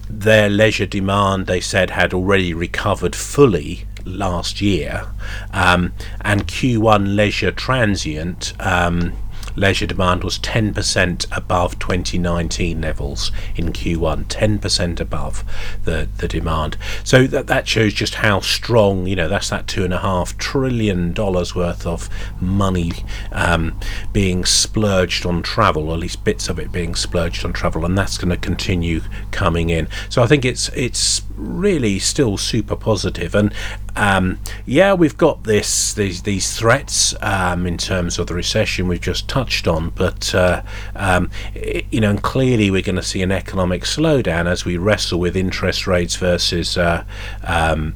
their 0.09 0.49
leisure 0.49 0.85
demand, 0.85 1.47
they 1.47 1.59
said, 1.59 1.89
had 1.89 2.13
already 2.13 2.53
recovered 2.53 3.15
fully 3.15 3.85
last 4.05 4.61
year, 4.61 5.05
um, 5.51 5.93
and 6.21 6.47
Q1 6.47 7.15
leisure 7.15 7.51
transient 7.51 8.53
um, 8.59 9.13
leisure 9.57 9.87
demand 9.87 10.23
was 10.23 10.39
10% 10.39 11.25
above 11.35 11.79
2019 11.79 12.81
levels 12.81 13.31
in 13.55 13.73
Q1, 13.73 14.25
10% 14.25 14.99
above 14.99 15.43
the, 15.83 16.07
the 16.17 16.27
demand. 16.27 16.77
So 17.03 17.25
that, 17.27 17.47
that 17.47 17.67
shows 17.67 17.93
just 17.93 18.15
how 18.15 18.39
strong, 18.39 19.07
you 19.07 19.15
know, 19.15 19.27
that's 19.27 19.49
that 19.49 19.65
$2.5 19.65 20.37
trillion 20.37 21.13
worth 21.13 21.85
of 21.85 22.09
money 22.39 22.91
um, 23.31 23.79
being 24.13 24.45
splurged 24.45 25.25
on 25.25 25.41
travel, 25.41 25.89
or 25.89 25.95
at 25.95 25.99
least 25.99 26.23
bits 26.23 26.49
of 26.49 26.59
it 26.59 26.71
being 26.71 26.95
splurged 26.95 27.43
on 27.43 27.51
travel, 27.51 27.83
and 27.83 27.97
that's 27.97 28.17
going 28.17 28.29
to 28.29 28.37
continue 28.37 29.01
coming 29.31 29.69
in. 29.69 29.87
So 30.09 30.21
I 30.21 30.27
think 30.27 30.45
it's 30.45 30.69
it's 30.69 31.21
really 31.37 31.99
still 31.99 32.37
super 32.37 32.75
positive 32.75 33.35
and 33.35 33.53
um, 33.97 34.37
yeah, 34.65 34.93
we've 34.93 35.17
got 35.17 35.43
this 35.43 35.93
these 35.93 36.21
these 36.21 36.55
threats 36.55 37.15
um, 37.21 37.65
in 37.65 37.77
terms 37.77 38.19
of 38.19 38.27
the 38.27 38.35
recession 38.35 38.87
we've 38.87 39.01
just 39.01 39.27
touched 39.27 39.67
on, 39.67 39.89
but 39.89 40.35
uh, 40.35 40.61
um, 40.95 41.31
you 41.55 41.99
know, 41.99 42.11
and 42.11 42.21
clearly 42.21 42.69
we're 42.69 42.83
going 42.83 42.95
to 42.95 43.03
see 43.03 43.23
an 43.23 43.31
economic 43.31 43.83
slowdown 43.83 44.45
as 44.45 44.65
we 44.65 44.77
wrestle 44.77 45.19
with 45.19 45.35
interest 45.35 45.87
rates 45.87 46.15
versus. 46.15 46.77
Uh, 46.77 47.03
um, 47.43 47.95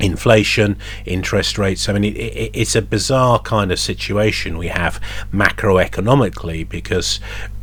inflation, 0.00 0.76
interest 1.06 1.58
rates. 1.58 1.88
I 1.88 1.92
mean, 1.92 2.04
it, 2.04 2.16
it, 2.16 2.50
it's 2.54 2.76
a 2.76 2.82
bizarre 2.82 3.40
kind 3.40 3.72
of 3.72 3.80
situation 3.80 4.56
we 4.56 4.68
have 4.68 5.00
macroeconomically 5.32 6.68
because 6.68 7.18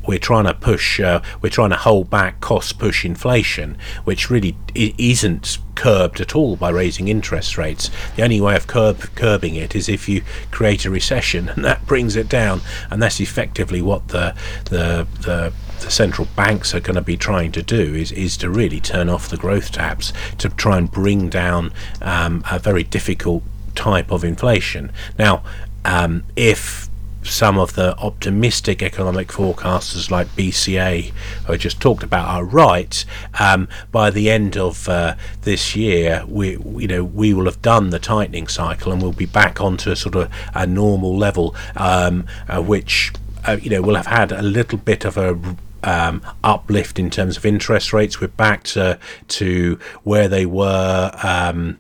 we're 0.08 0.20
trying 0.20 0.46
to 0.46 0.54
push, 0.54 1.00
uh, 1.00 1.22
we're 1.42 1.50
trying 1.50 1.72
to 1.72 1.76
hold 1.76 2.10
back 2.10 2.42
cost 2.42 2.80
push 2.80 3.06
inflation, 3.06 3.78
which 4.04 4.30
really 4.30 4.56
isn't 4.76 5.58
curbed 5.76 6.22
at 6.22 6.36
all 6.36 6.56
by 6.56 6.70
raising 6.70 7.08
interest 7.08 7.58
rates. 7.58 7.90
The 8.16 8.24
only 8.24 8.42
way 8.42 8.56
of 8.56 8.68
curb, 8.68 9.00
curbing 9.16 9.56
it 9.56 9.76
is 9.76 9.90
if 9.90 10.08
you 10.08 10.24
create 10.52 10.86
a 10.86 10.90
recession, 10.90 11.50
and 11.56 11.64
that 11.66 11.86
brings 11.86 12.16
it 12.16 12.30
down. 12.30 12.62
And 12.90 13.02
that's 13.02 13.20
effectively 13.20 13.82
what 13.82 14.10
the 14.10 14.36
the 14.66 15.08
the 15.22 15.54
the 15.82 15.92
central 15.92 16.28
banks 16.36 16.74
are 16.74 16.80
going 16.80 16.96
to 16.96 17.02
be 17.02 17.18
trying 17.18 17.52
to 17.52 17.62
do 17.62 17.94
is, 17.96 18.12
is 18.14 18.38
to 18.38 18.50
really 18.50 18.80
turn 18.80 19.10
off 19.10 19.28
the 19.28 19.38
growth 19.38 19.74
taps 19.74 20.14
to 20.38 20.50
try 20.50 20.78
and 20.78 20.90
bring 20.90 21.30
down 21.30 21.74
um, 22.02 22.44
a 22.50 22.58
very 22.58 22.84
difficult 22.84 23.44
type 23.76 24.10
of 24.10 24.24
inflation. 24.24 24.92
Now, 25.20 25.44
um, 25.84 26.24
if 26.36 26.85
some 27.25 27.58
of 27.58 27.74
the 27.75 27.98
optimistic 27.98 28.82
economic 28.82 29.29
forecasters 29.29 30.10
like 30.10 30.27
BCA, 30.36 31.12
who 31.46 31.53
I 31.53 31.58
just 31.58 31.82
talked 31.82 32.03
about, 32.03 32.27
are 32.27 32.44
right. 32.44 33.03
Um, 33.39 33.67
by 33.91 34.10
the 34.10 34.29
end 34.29 34.58
of 34.58 34.88
uh, 34.88 35.15
this 35.41 35.75
year, 35.75 36.24
we 36.27 36.51
you 36.51 36.88
know 36.88 37.03
we 37.03 37.34
will 37.34 37.46
have 37.46 37.62
done 37.62 37.89
the 37.89 38.00
tightening 38.00 38.48
cycle 38.48 38.91
and 38.91 39.01
we'll 39.01 39.12
be 39.12 39.25
back 39.25 39.62
onto 39.62 39.91
a 39.91 39.96
sort 39.96 40.15
of 40.15 40.32
a 40.53 40.65
normal 40.65 41.17
level, 41.17 41.55
um, 41.75 42.25
uh, 42.48 42.62
which 42.62 43.13
uh, 43.48 43.58
you 43.62 43.70
know 43.70 43.82
will 43.82 43.96
have 43.96 44.08
had 44.08 44.32
a 44.32 44.41
little 44.41 44.77
bit 44.77 45.05
of 45.05 45.17
a 45.17 45.39
um, 45.84 46.22
uplift 46.44 47.00
in 47.00 47.10
terms 47.10 47.38
of 47.38 47.46
interest 47.46 47.94
rates. 47.94 48.20
We're 48.20 48.27
back 48.27 48.63
to 48.63 49.00
to 49.29 49.79
where 50.03 50.27
they 50.27 50.46
were. 50.46 51.12
Um, 51.24 51.77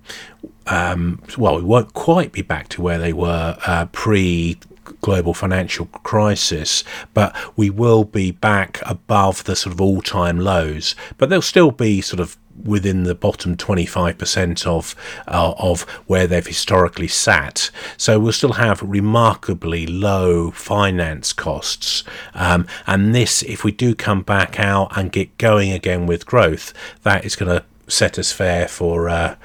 um, 0.67 1.21
well, 1.37 1.57
we 1.57 1.63
won't 1.63 1.93
quite 1.93 2.31
be 2.31 2.41
back 2.41 2.69
to 2.69 2.81
where 2.81 2.97
they 2.97 3.13
were 3.13 3.57
uh, 3.67 3.85
pre 3.91 4.57
global 5.01 5.33
financial 5.33 5.85
crisis, 5.87 6.83
but 7.13 7.35
we 7.55 7.69
will 7.69 8.03
be 8.03 8.31
back 8.31 8.79
above 8.85 9.43
the 9.43 9.55
sort 9.55 9.73
of 9.73 9.81
all 9.81 10.01
time 10.01 10.39
lows. 10.39 10.95
But 11.17 11.29
they'll 11.29 11.41
still 11.41 11.71
be 11.71 12.01
sort 12.01 12.19
of 12.19 12.37
within 12.63 13.03
the 13.03 13.15
bottom 13.15 13.57
25% 13.57 14.65
of 14.65 14.95
uh, 15.27 15.53
of 15.57 15.81
where 16.07 16.27
they've 16.27 16.45
historically 16.45 17.07
sat. 17.07 17.69
So 17.97 18.19
we'll 18.19 18.31
still 18.31 18.53
have 18.53 18.81
remarkably 18.81 19.85
low 19.85 20.51
finance 20.51 21.33
costs. 21.33 22.03
Um, 22.33 22.67
and 22.87 23.13
this, 23.13 23.43
if 23.43 23.63
we 23.63 23.71
do 23.71 23.95
come 23.95 24.21
back 24.21 24.59
out 24.59 24.95
and 24.97 25.11
get 25.11 25.37
going 25.37 25.71
again 25.71 26.05
with 26.05 26.25
growth, 26.25 26.73
that 27.03 27.25
is 27.25 27.35
going 27.35 27.57
to 27.57 27.65
set 27.87 28.17
us 28.17 28.31
fair 28.31 28.67
for 28.67 29.09
uh, 29.09 29.35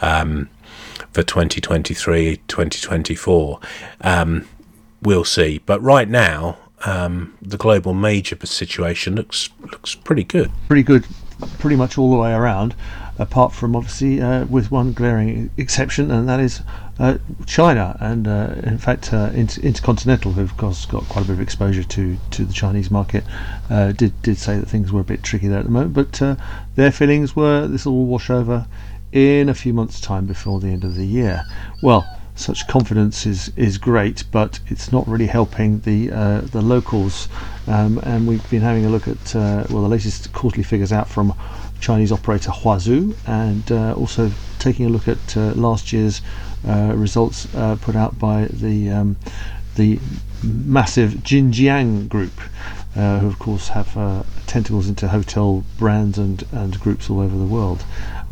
um, 0.00 0.48
for 1.12 1.22
2023, 1.22 2.36
2024. 2.48 3.60
Um, 4.02 4.46
we'll 5.02 5.24
see. 5.24 5.58
But 5.58 5.80
right 5.82 6.08
now, 6.08 6.58
um, 6.84 7.36
the 7.42 7.56
global 7.56 7.94
major 7.94 8.36
situation 8.44 9.14
looks 9.16 9.50
looks 9.60 9.94
pretty 9.94 10.24
good. 10.24 10.50
Pretty 10.68 10.82
good, 10.82 11.06
pretty 11.58 11.76
much 11.76 11.98
all 11.98 12.10
the 12.10 12.18
way 12.18 12.32
around. 12.32 12.74
Apart 13.18 13.52
from 13.52 13.76
obviously 13.76 14.22
uh, 14.22 14.46
with 14.46 14.70
one 14.70 14.94
glaring 14.94 15.50
exception, 15.58 16.10
and 16.10 16.26
that 16.26 16.40
is 16.40 16.62
uh, 16.98 17.18
China, 17.46 17.96
and 18.00 18.26
uh, 18.26 18.54
in 18.62 18.78
fact, 18.78 19.12
uh, 19.12 19.30
Intercontinental, 19.34 20.32
who 20.32 20.40
of 20.40 20.56
course 20.56 20.86
got 20.86 21.04
quite 21.04 21.24
a 21.24 21.28
bit 21.28 21.34
of 21.34 21.40
exposure 21.40 21.82
to, 21.82 22.16
to 22.30 22.44
the 22.46 22.52
Chinese 22.52 22.90
market, 22.90 23.24
uh, 23.68 23.92
did 23.92 24.20
did 24.22 24.38
say 24.38 24.58
that 24.58 24.66
things 24.66 24.90
were 24.90 25.00
a 25.00 25.04
bit 25.04 25.22
tricky 25.22 25.48
there 25.48 25.58
at 25.58 25.66
the 25.66 25.70
moment. 25.70 25.92
But 25.92 26.22
uh, 26.22 26.36
their 26.76 26.90
feelings 26.90 27.36
were 27.36 27.66
this 27.66 27.84
will 27.84 28.06
wash 28.06 28.30
over 28.30 28.66
in 29.12 29.50
a 29.50 29.54
few 29.54 29.74
months' 29.74 30.00
time 30.00 30.24
before 30.24 30.60
the 30.60 30.68
end 30.68 30.84
of 30.84 30.94
the 30.94 31.06
year. 31.06 31.44
Well, 31.82 32.06
such 32.34 32.66
confidence 32.68 33.26
is, 33.26 33.52
is 33.56 33.78
great, 33.78 34.24
but 34.30 34.60
it's 34.68 34.92
not 34.92 35.06
really 35.06 35.26
helping 35.26 35.80
the 35.80 36.10
uh, 36.10 36.40
the 36.40 36.62
locals. 36.62 37.28
Um, 37.66 37.98
and 38.02 38.26
we've 38.26 38.48
been 38.50 38.62
having 38.62 38.86
a 38.86 38.88
look 38.88 39.08
at 39.08 39.36
uh, 39.36 39.64
well 39.70 39.82
the 39.82 39.88
latest 39.88 40.32
quarterly 40.32 40.62
figures 40.62 40.92
out 40.92 41.08
from 41.08 41.34
Chinese 41.80 42.12
operator 42.12 42.50
Huazhu, 42.50 43.14
and 43.26 43.70
uh, 43.70 43.94
also 43.94 44.30
taking 44.58 44.86
a 44.86 44.88
look 44.88 45.08
at 45.08 45.36
uh, 45.36 45.52
last 45.52 45.92
year's 45.92 46.22
uh, 46.66 46.92
results 46.94 47.52
uh, 47.54 47.76
put 47.80 47.96
out 47.96 48.18
by 48.18 48.46
the 48.46 48.90
um, 48.90 49.16
the 49.76 49.98
massive 50.42 51.12
Jinjiang 51.12 52.08
Group. 52.08 52.40
who 52.94 53.26
of 53.26 53.38
course 53.38 53.68
have 53.68 53.94
tentacles 54.46 54.88
into 54.88 55.08
hotel 55.08 55.64
brands 55.78 56.18
and, 56.18 56.44
and 56.52 56.80
groups 56.80 57.08
all 57.08 57.20
over 57.20 57.36
the 57.36 57.44
world. 57.44 57.84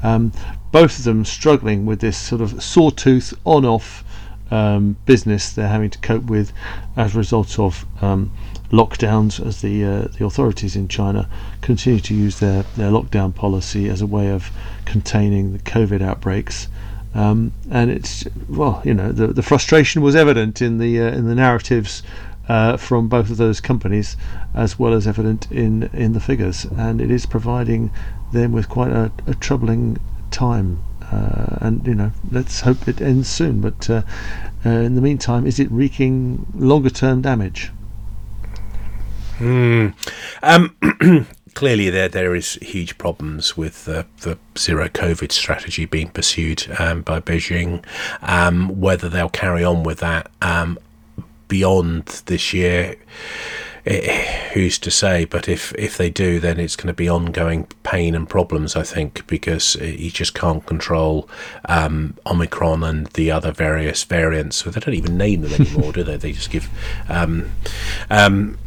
Um, 0.02 0.33
both 0.71 0.99
of 0.99 1.05
them 1.05 1.25
struggling 1.25 1.87
with 1.87 2.01
this 2.01 2.17
sort 2.17 2.41
of 2.41 2.63
sawtooth 2.63 3.35
on 3.45 3.65
off 3.65 4.05
um, 4.51 4.97
business 5.05 5.53
they're 5.53 5.69
having 5.69 5.91
to 5.91 5.99
cope 5.99 6.25
with 6.25 6.53
as 6.97 7.15
a 7.15 7.19
result 7.19 7.59
of 7.59 7.85
um, 8.03 8.33
lockdowns 8.71 9.45
as 9.45 9.63
the 9.63 9.85
uh, 9.85 10.09
the 10.19 10.25
authorities 10.25 10.77
in 10.77 10.89
China 10.89 11.29
continue 11.61 12.01
to 12.01 12.15
use 12.15 12.39
their, 12.39 12.63
their 12.77 12.91
lockdown 12.91 13.35
policy 13.35 13.89
as 13.89 14.01
a 14.01 14.07
way 14.07 14.31
of 14.31 14.51
containing 14.85 15.53
the 15.53 15.59
COVID 15.59 16.03
outbreaks. 16.03 16.69
Um, 17.15 17.53
and 17.71 17.91
it's 17.91 18.25
well, 18.49 18.83
you 18.85 18.95
know, 18.95 19.13
the 19.13 19.29
the 19.29 19.43
frustration 19.43 20.03
was 20.03 20.15
evident 20.15 20.61
in 20.61 20.79
the 20.79 21.01
uh, 21.01 21.11
in 21.13 21.27
the 21.27 21.35
narratives 21.35 22.03
uh, 22.49 22.77
from 22.77 23.09
both 23.09 23.31
of 23.31 23.37
those 23.39 23.61
companies, 23.61 24.17
as 24.55 24.79
well 24.79 24.93
as 24.93 25.07
evident 25.07 25.51
in 25.51 25.85
in 25.93 26.13
the 26.13 26.21
figures, 26.21 26.67
and 26.77 27.01
it 27.01 27.11
is 27.11 27.27
providing 27.27 27.91
them 28.33 28.53
with 28.53 28.69
quite 28.69 28.93
a, 28.93 29.11
a 29.27 29.35
troubling 29.35 29.99
time. 30.30 30.82
Uh, 31.11 31.56
and 31.61 31.87
you 31.87 31.94
know, 31.94 32.12
let's 32.30 32.61
hope 32.61 32.87
it 32.87 33.00
ends 33.00 33.28
soon. 33.28 33.61
But 33.61 33.88
uh, 33.88 34.02
uh, 34.64 34.70
in 34.70 34.94
the 34.94 35.00
meantime, 35.00 35.47
is 35.47 35.58
it 35.58 35.70
wreaking 35.70 36.47
longer 36.54 36.90
term 36.90 37.23
damage? 37.23 37.70
Hmm. 39.38 39.88
Um, 40.42 40.76
clearly, 41.54 41.90
there 41.90 42.08
there 42.08 42.35
is 42.35 42.54
huge 42.54 42.99
problems 42.99 43.56
with 43.56 43.85
the, 43.85 44.06
the 44.20 44.38
zero 44.58 44.88
COVID 44.88 45.32
strategy 45.32 45.87
being 45.87 46.08
pursued 46.08 46.66
um, 46.78 47.02
by 47.02 47.20
Beijing. 47.20 47.85
Um, 48.20 48.80
whether 48.80 49.08
they'll 49.08 49.28
carry 49.28 49.64
on 49.64 49.85
with 49.85 50.00
that 50.00 50.30
um, 50.42 50.78
beyond 51.49 52.06
this 52.26 52.52
year 52.52 52.97
it, 53.88 54.52
who's 54.52 54.78
to 54.80 54.90
say? 54.90 55.25
But 55.25 55.49
if 55.49 55.75
if 55.75 55.97
they 55.97 56.11
do, 56.11 56.40
then 56.40 56.61
it's 56.61 56.76
going 56.76 56.88
to 56.88 56.92
be 56.92 57.09
ongoing 57.09 57.66
pain 57.83 58.14
and 58.14 58.28
problems. 58.28 58.76
I 58.76 58.83
think 58.83 59.26
because 59.26 59.76
you 59.76 60.11
just 60.11 60.35
can't 60.35 60.64
control 60.66 61.28
um, 61.64 62.14
Omicron 62.26 62.85
and 62.85 63.07
the 63.09 63.30
other 63.30 63.52
various 63.52 64.04
variants. 64.04 64.56
So 64.56 64.71
they 64.71 64.80
don't 64.80 64.95
even 64.95 65.17
name 65.17 65.43
them 65.43 65.60
anymore, 65.60 65.93
do 65.93 66.04
they? 66.04 66.17
They 66.17 66.32
just 66.32 66.50
give. 66.50 66.69
Um, 67.08 67.50
um, 68.10 68.58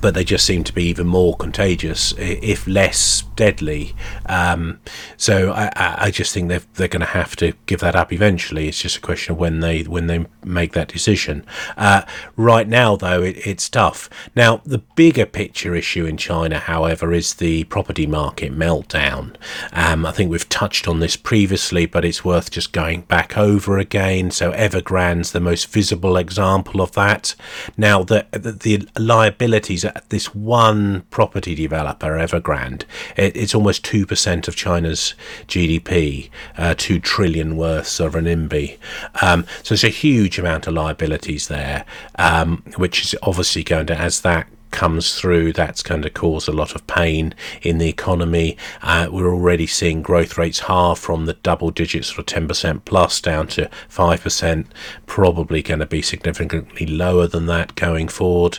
but 0.00 0.14
they 0.14 0.24
just 0.24 0.46
seem 0.46 0.64
to 0.64 0.72
be 0.72 0.84
even 0.84 1.06
more 1.06 1.36
contagious, 1.36 2.14
if 2.18 2.66
less 2.66 3.22
deadly. 3.36 3.94
Um, 4.26 4.80
so 5.16 5.52
I, 5.52 5.70
I, 5.76 6.10
just 6.10 6.32
think 6.32 6.48
they're 6.48 6.62
they're 6.74 6.88
going 6.88 7.00
to 7.00 7.06
have 7.06 7.34
to 7.36 7.54
give 7.66 7.80
that 7.80 7.96
up 7.96 8.12
eventually. 8.12 8.68
It's 8.68 8.80
just 8.80 8.98
a 8.98 9.00
question 9.00 9.32
of 9.32 9.38
when 9.38 9.60
they 9.60 9.82
when 9.82 10.06
they 10.06 10.26
make 10.44 10.72
that 10.72 10.88
decision. 10.88 11.44
Uh, 11.76 12.02
right 12.36 12.68
now, 12.68 12.96
though, 12.96 13.22
it, 13.22 13.46
it's 13.46 13.68
tough. 13.68 14.08
Now, 14.36 14.60
the 14.64 14.78
bigger 14.78 15.26
picture 15.26 15.74
issue 15.74 16.04
in 16.04 16.16
China, 16.16 16.58
however, 16.58 17.12
is 17.12 17.34
the 17.34 17.64
property 17.64 18.06
market 18.06 18.56
meltdown. 18.56 19.34
Um, 19.72 20.06
I 20.06 20.12
think 20.12 20.30
we've 20.30 20.48
touched 20.48 20.86
on 20.86 21.00
this 21.00 21.16
previously, 21.16 21.86
but 21.86 22.04
it's 22.04 22.24
worth 22.24 22.50
just 22.50 22.72
going 22.72 23.02
back 23.02 23.36
over 23.36 23.78
again. 23.78 24.30
So 24.30 24.52
Evergrande's 24.52 25.32
the 25.32 25.40
most 25.40 25.68
visible 25.68 26.16
example 26.16 26.80
of 26.80 26.92
that. 26.92 27.34
Now, 27.76 28.02
the 28.02 28.26
the, 28.32 28.52
the 28.52 28.88
liabilities 28.98 29.81
at 29.84 30.08
this 30.08 30.34
one 30.34 31.02
property 31.10 31.54
developer, 31.54 32.18
Evergrande, 32.18 32.84
it, 33.16 33.36
it's 33.36 33.54
almost 33.54 33.84
2% 33.84 34.48
of 34.48 34.56
China's 34.56 35.14
GDP, 35.46 36.30
uh, 36.56 36.74
2 36.76 37.00
trillion 37.00 37.56
worth 37.56 38.00
of 38.00 38.14
renminbi. 38.14 38.78
Um, 39.20 39.46
so 39.62 39.74
it's 39.74 39.84
a 39.84 39.88
huge 39.88 40.38
amount 40.38 40.66
of 40.66 40.74
liabilities 40.74 41.48
there, 41.48 41.84
um, 42.18 42.62
which 42.76 43.02
is 43.02 43.14
obviously 43.22 43.64
going 43.64 43.86
to, 43.86 43.96
as 43.98 44.20
that 44.22 44.46
comes 44.72 45.14
through, 45.14 45.52
that's 45.52 45.82
going 45.82 46.02
to 46.02 46.10
cause 46.10 46.48
a 46.48 46.52
lot 46.52 46.74
of 46.74 46.84
pain 46.88 47.32
in 47.60 47.78
the 47.78 47.88
economy. 47.88 48.56
Uh, 48.82 49.06
we're 49.12 49.32
already 49.32 49.66
seeing 49.66 50.02
growth 50.02 50.36
rates 50.36 50.60
halve 50.60 50.98
from 50.98 51.26
the 51.26 51.34
double 51.34 51.70
digits, 51.70 52.08
sort 52.08 52.18
of 52.18 52.48
10% 52.48 52.84
plus 52.84 53.20
down 53.20 53.46
to 53.46 53.70
5%, 53.88 54.66
probably 55.06 55.62
going 55.62 55.80
to 55.80 55.86
be 55.86 56.02
significantly 56.02 56.86
lower 56.86 57.28
than 57.28 57.46
that 57.46 57.76
going 57.76 58.08
forward. 58.08 58.58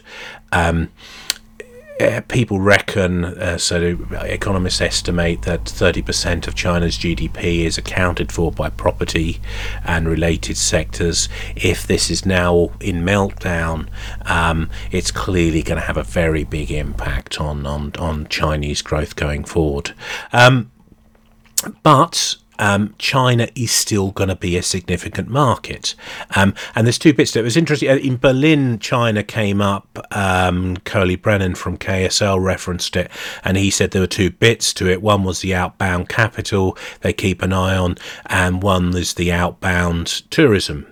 Um, 0.54 0.90
uh, 2.02 2.22
people 2.28 2.60
reckon, 2.60 3.24
uh, 3.24 3.58
so 3.58 3.98
economists 4.24 4.82
estimate 4.82 5.44
that 5.44 5.64
30% 5.66 6.48
of 6.48 6.56
China's 6.56 6.98
GDP 6.98 7.66
is 7.66 7.78
accounted 7.78 8.32
for 8.32 8.52
by 8.52 8.70
property 8.70 9.40
and 9.86 10.08
related 10.08 10.58
sectors. 10.58 11.30
If 11.56 11.86
this 11.86 12.10
is 12.10 12.26
now 12.26 12.72
in 12.80 13.04
meltdown, 13.04 13.90
um, 14.26 14.70
it's 14.92 15.12
clearly 15.12 15.62
going 15.62 15.80
to 15.80 15.86
have 15.86 15.98
a 15.98 16.04
very 16.04 16.44
big 16.44 16.72
impact 16.72 17.40
on, 17.40 17.66
on, 17.66 17.94
on 18.00 18.28
Chinese 18.28 18.82
growth 18.82 19.16
going 19.16 19.44
forward. 19.44 19.94
Um, 20.32 20.72
but 21.84 22.36
um, 22.60 22.94
China 22.98 23.48
is 23.56 23.72
still 23.72 24.12
going 24.12 24.30
to 24.30 24.36
be 24.36 24.58
a 24.58 24.64
significant 24.64 25.30
market. 25.30 25.96
Um, 26.36 26.54
and 26.76 26.86
there's 26.86 26.98
two 26.98 27.14
bits 27.14 27.32
to 27.32 27.40
it. 27.40 27.42
It 27.42 27.46
was 27.46 27.58
interesting. 27.58 27.90
Uh, 27.90 27.96
in 27.96 28.18
Berlin, 28.18 28.80
China 28.80 29.24
came 29.24 29.62
up. 29.62 30.00
Um, 30.12 30.78
Coley 30.78 31.16
Brennan 31.16 31.56
from 31.56 31.78
KSL 31.78 32.44
referenced 32.44 32.96
it, 32.96 33.12
and 33.44 33.58
he 33.58 33.70
said 33.70 33.92
there 33.92 34.02
were 34.02 34.08
two 34.08 34.30
bits 34.30 34.74
to 34.76 34.90
it. 34.90 35.02
One 35.02 35.24
was 35.24 35.42
the 35.42 35.54
outbound 35.54 36.10
capital 36.10 36.78
they 37.02 37.14
keep 37.14 37.42
an 37.42 37.54
eye 37.54 37.76
on, 37.76 37.98
and 38.28 38.64
one 38.64 38.96
is 38.96 39.14
the 39.14 39.32
outbound 39.32 40.30
tourism. 40.30 40.88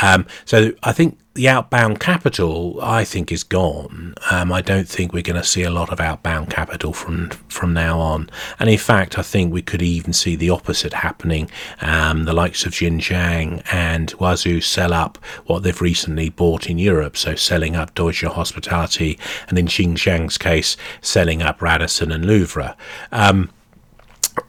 Um, 0.00 0.26
so 0.44 0.72
I 0.82 0.92
think 0.92 1.18
the 1.40 1.48
outbound 1.48 1.98
capital, 1.98 2.78
I 2.82 3.02
think, 3.02 3.32
is 3.32 3.44
gone. 3.44 4.12
Um, 4.30 4.52
I 4.52 4.60
don't 4.60 4.86
think 4.86 5.14
we're 5.14 5.22
going 5.22 5.40
to 5.40 5.48
see 5.48 5.62
a 5.62 5.70
lot 5.70 5.90
of 5.90 5.98
outbound 5.98 6.50
capital 6.50 6.92
from 6.92 7.30
from 7.48 7.72
now 7.72 7.98
on. 7.98 8.28
And 8.58 8.68
in 8.68 8.76
fact, 8.76 9.18
I 9.18 9.22
think 9.22 9.50
we 9.50 9.62
could 9.62 9.80
even 9.80 10.12
see 10.12 10.36
the 10.36 10.50
opposite 10.50 10.92
happening. 10.92 11.50
Um, 11.80 12.26
the 12.26 12.34
likes 12.34 12.66
of 12.66 12.72
Jinjiang 12.72 13.62
and 13.72 14.12
Huazhu 14.18 14.62
sell 14.62 14.92
up 14.92 15.16
what 15.46 15.62
they've 15.62 15.80
recently 15.80 16.28
bought 16.28 16.68
in 16.68 16.76
Europe, 16.76 17.16
so 17.16 17.34
selling 17.34 17.74
up 17.74 17.94
Deutsche 17.94 18.24
Hospitality, 18.24 19.18
and 19.48 19.58
in 19.58 19.64
Jinjiang's 19.64 20.36
case, 20.36 20.76
selling 21.00 21.40
up 21.40 21.62
Radisson 21.62 22.12
and 22.12 22.26
Louvre. 22.26 22.76
Um, 23.12 23.48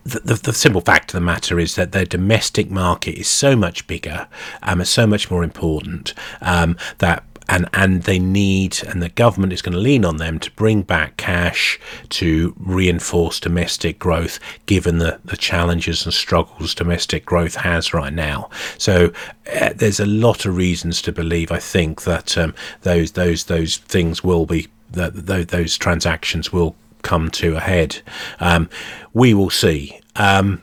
the, 0.04 0.20
the, 0.20 0.34
the, 0.36 0.54
simple 0.54 0.82
fact 0.82 1.12
of 1.12 1.14
the 1.14 1.26
matter 1.26 1.60
is 1.60 1.76
that 1.76 1.92
their 1.92 2.06
domestic 2.06 2.70
market 2.70 3.20
is 3.20 3.28
so 3.28 3.56
much 3.56 3.88
bigger, 3.88 4.28
um, 4.64 4.82
it's 4.82 4.90
so 4.90 5.08
much 5.08 5.32
more 5.32 5.44
important 5.44 6.14
um, 6.42 6.78
that 7.00 7.24
and 7.52 7.68
and 7.74 8.04
they 8.04 8.18
need 8.18 8.82
and 8.88 9.02
the 9.02 9.10
government 9.10 9.52
is 9.54 9.62
going 9.62 9.74
to 9.74 9.80
lean 9.80 10.06
on 10.06 10.18
them 10.18 10.40
to 10.40 10.50
bring 10.52 10.82
back 10.82 11.18
cash 11.18 11.80
to 12.10 12.56
reinforce 12.58 13.40
domestic 13.40 14.00
growth 14.00 14.40
given 14.66 15.00
the, 15.00 15.20
the 15.26 15.38
challenges 15.38 16.06
and 16.06 16.14
struggles 16.14 16.74
domestic 16.74 17.26
growth 17.26 17.56
has 17.56 17.94
right 17.94 18.14
now. 18.14 18.50
So 18.78 19.12
uh, 19.54 19.74
there's 19.76 20.00
a 20.00 20.06
lot 20.06 20.46
of 20.46 20.56
reasons 20.56 21.02
to 21.04 21.12
believe 21.12 21.52
I 21.52 21.60
think 21.60 22.04
that 22.04 22.38
um, 22.38 22.56
those 22.82 23.12
those 23.12 23.46
those 23.46 23.78
things 23.78 24.24
will 24.24 24.46
be 24.46 24.68
that 24.92 25.48
those 25.50 25.78
transactions 25.78 26.52
will 26.52 26.76
come 27.02 27.30
to 27.32 27.58
a 27.58 27.60
head. 27.60 28.02
Um, 28.40 28.70
we 29.14 29.34
will 29.34 29.50
see. 29.50 30.00
Um, 30.16 30.62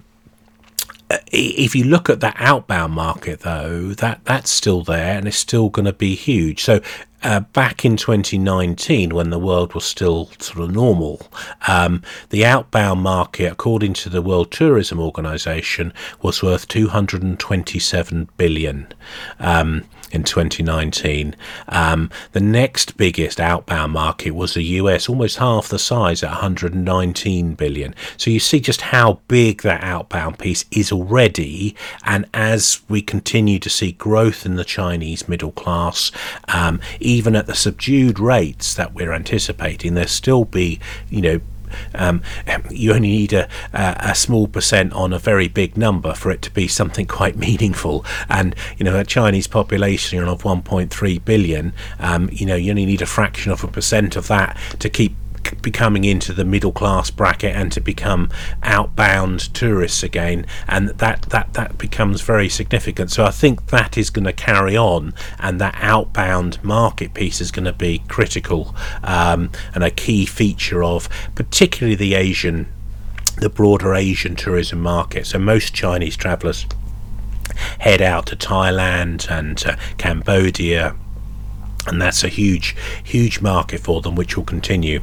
if 1.33 1.75
you 1.75 1.85
look 1.85 2.11
at 2.11 2.21
that 2.21 2.37
outbound 2.39 2.93
market, 2.93 3.41
though, 3.41 3.89
that 3.95 4.25
that's 4.25 4.51
still 4.51 4.83
there 4.83 5.17
and 5.17 5.27
it's 5.27 5.39
still 5.39 5.71
going 5.71 5.87
to 5.87 5.93
be 5.93 6.15
huge. 6.15 6.63
So 6.63 6.81
uh, 7.23 7.41
back 7.41 7.85
in 7.85 7.97
2019, 7.97 9.15
when 9.15 9.31
the 9.31 9.39
world 9.39 9.75
was 9.75 9.85
still 9.85 10.31
sort 10.39 10.61
of 10.61 10.71
normal, 10.71 11.21
um, 11.67 12.03
the 12.31 12.45
outbound 12.45 13.03
market, 13.03 13.51
according 13.51 13.95
to 13.95 14.09
the 14.09 14.23
World 14.23 14.53
Tourism 14.53 15.01
Organization, 15.01 15.93
was 16.23 16.43
worth 16.43 16.69
227 16.69 18.29
billion. 18.37 18.87
Um, 19.41 19.85
in 20.13 20.25
2019. 20.25 21.37
Um, 21.69 22.11
the 22.33 22.41
next 22.41 22.97
biggest 22.97 23.41
outbound 23.41 23.93
market 23.93 24.33
was 24.33 24.55
the 24.55 24.63
US, 24.63 25.09
almost 25.09 25.39
half 25.39 25.69
the 25.69 25.79
size 25.79 26.23
at 26.23 26.31
119 26.31 27.55
billion. 27.55 27.95
So 28.17 28.31
you 28.31 28.41
see 28.41 28.61
just 28.61 28.81
how 28.81 29.21
big 29.29 29.63
that 29.63 29.83
outbound 29.83 30.39
piece 30.39 30.65
is 30.71 30.93
already. 30.93 31.75
And 32.05 32.27
as 32.35 32.81
we 32.89 33.03
continue 33.03 33.59
to 33.59 33.71
see 33.71 33.93
growth 33.93 34.47
in 34.47 34.57
the 34.57 34.65
Chinese 34.65 35.29
middle 35.29 35.53
class, 35.53 36.11
um, 36.49 36.81
even 37.01 37.37
at 37.37 37.47
the 37.47 37.55
subdued 37.55 38.19
rates 38.19 38.75
that 38.75 38.95
we're 38.95 39.13
anticipating, 39.13 39.95
there 39.95 40.07
still 40.07 40.45
be, 40.45 40.81
you 41.09 41.21
know, 41.21 41.41
um, 41.95 42.23
you 42.71 42.93
only 42.93 43.09
need 43.09 43.33
a, 43.33 43.49
a, 43.73 44.15
small 44.15 44.49
percent 44.49 44.93
on 44.93 45.13
a 45.13 45.19
very 45.19 45.49
big 45.49 45.77
number 45.77 46.15
for 46.15 46.31
it 46.31 46.43
to 46.43 46.51
be 46.51 46.69
something 46.69 47.07
quite 47.19 47.37
meaningful. 47.37 48.05
And 48.29 48.55
you 48.77 48.85
know, 48.85 48.99
a 48.99 49.05
Chinese 49.05 49.47
population 49.47 50.25
of 50.25 50.43
1.3 50.43 51.25
billion, 51.25 51.73
um, 51.99 52.29
you 52.33 52.47
know, 52.47 52.57
you 52.57 52.71
only 52.71 52.87
need 52.87 53.03
a 53.03 53.07
fraction 53.07 53.53
of 53.53 53.65
a 53.65 53.69
percent 53.69 54.17
of 54.17 54.29
that 54.29 54.57
to 54.79 54.89
keep 54.89 55.15
becoming 55.63 56.05
into 56.05 56.33
the 56.33 56.45
middle 56.45 56.73
class 56.73 57.11
bracket 57.11 57.55
and 57.55 57.73
to 57.73 57.81
become 57.81 58.31
outbound 58.63 59.53
tourists 59.55 60.03
again 60.03 60.47
and 60.67 60.89
that 60.91 61.23
that 61.23 61.53
that 61.55 61.79
becomes 61.79 62.21
very 62.21 62.49
significant. 62.49 63.11
So 63.11 63.25
i 63.25 63.31
think 63.31 63.67
that 63.69 63.97
is 63.97 64.11
going 64.11 64.25
to 64.25 64.33
carry 64.33 64.77
on 64.77 65.15
and 65.39 65.61
that 65.61 65.75
outbound 65.79 66.63
market 66.63 67.15
piece 67.15 67.41
is 67.41 67.51
going 67.51 67.65
to 67.65 67.73
be 67.73 68.03
critical 68.09 68.75
um, 69.03 69.51
and 69.75 69.85
a 69.85 69.91
key 69.91 70.27
feature 70.27 70.83
of 70.83 71.09
particularly 71.35 71.95
the 71.97 72.15
asian 72.15 72.69
the 73.37 73.49
broader 73.49 73.95
asian 73.95 74.35
tourism 74.35 74.81
market. 74.81 75.27
So 75.27 75.39
most 75.39 75.75
chinese 75.75 76.17
travelers 76.17 76.67
head 77.79 78.03
out 78.03 78.27
to 78.27 78.37
thailand 78.37 79.31
and 79.31 79.65
cambodia 79.99 80.95
and 81.87 82.01
that's 82.01 82.23
a 82.23 82.29
huge 82.29 82.77
huge 83.03 83.41
market 83.41 83.81
for 83.81 84.01
them 84.01 84.15
which 84.15 84.37
will 84.37 84.45
continue 84.45 85.03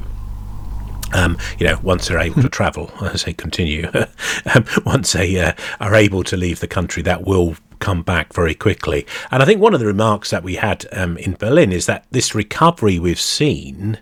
um, 1.16 1.38
you 1.58 1.66
know, 1.66 1.80
once 1.82 2.08
they're 2.08 2.20
able 2.20 2.42
to 2.42 2.50
travel, 2.50 2.92
as 3.02 3.24
they 3.24 3.34
continue, 3.34 3.90
um, 4.54 4.66
once 4.86 5.14
they 5.14 5.40
uh, 5.40 5.54
are 5.80 5.96
able 5.96 6.24
to 6.24 6.38
leave 6.38 6.60
the 6.60 6.68
country, 6.68 7.02
that 7.04 7.26
will 7.26 7.56
come 7.80 8.02
back 8.02 8.34
very 8.34 8.56
quickly. 8.56 9.06
And 9.32 9.42
I 9.42 9.46
think 9.46 9.62
one 9.62 9.74
of 9.74 9.80
the 9.80 9.86
remarks 9.86 10.32
that 10.32 10.44
we 10.44 10.56
had 10.56 10.86
um, 10.92 11.18
in 11.18 11.34
Berlin 11.34 11.72
is 11.72 11.86
that 11.86 12.06
this 12.12 12.36
recovery 12.36 13.00
we've 13.00 13.20
seen 13.20 14.00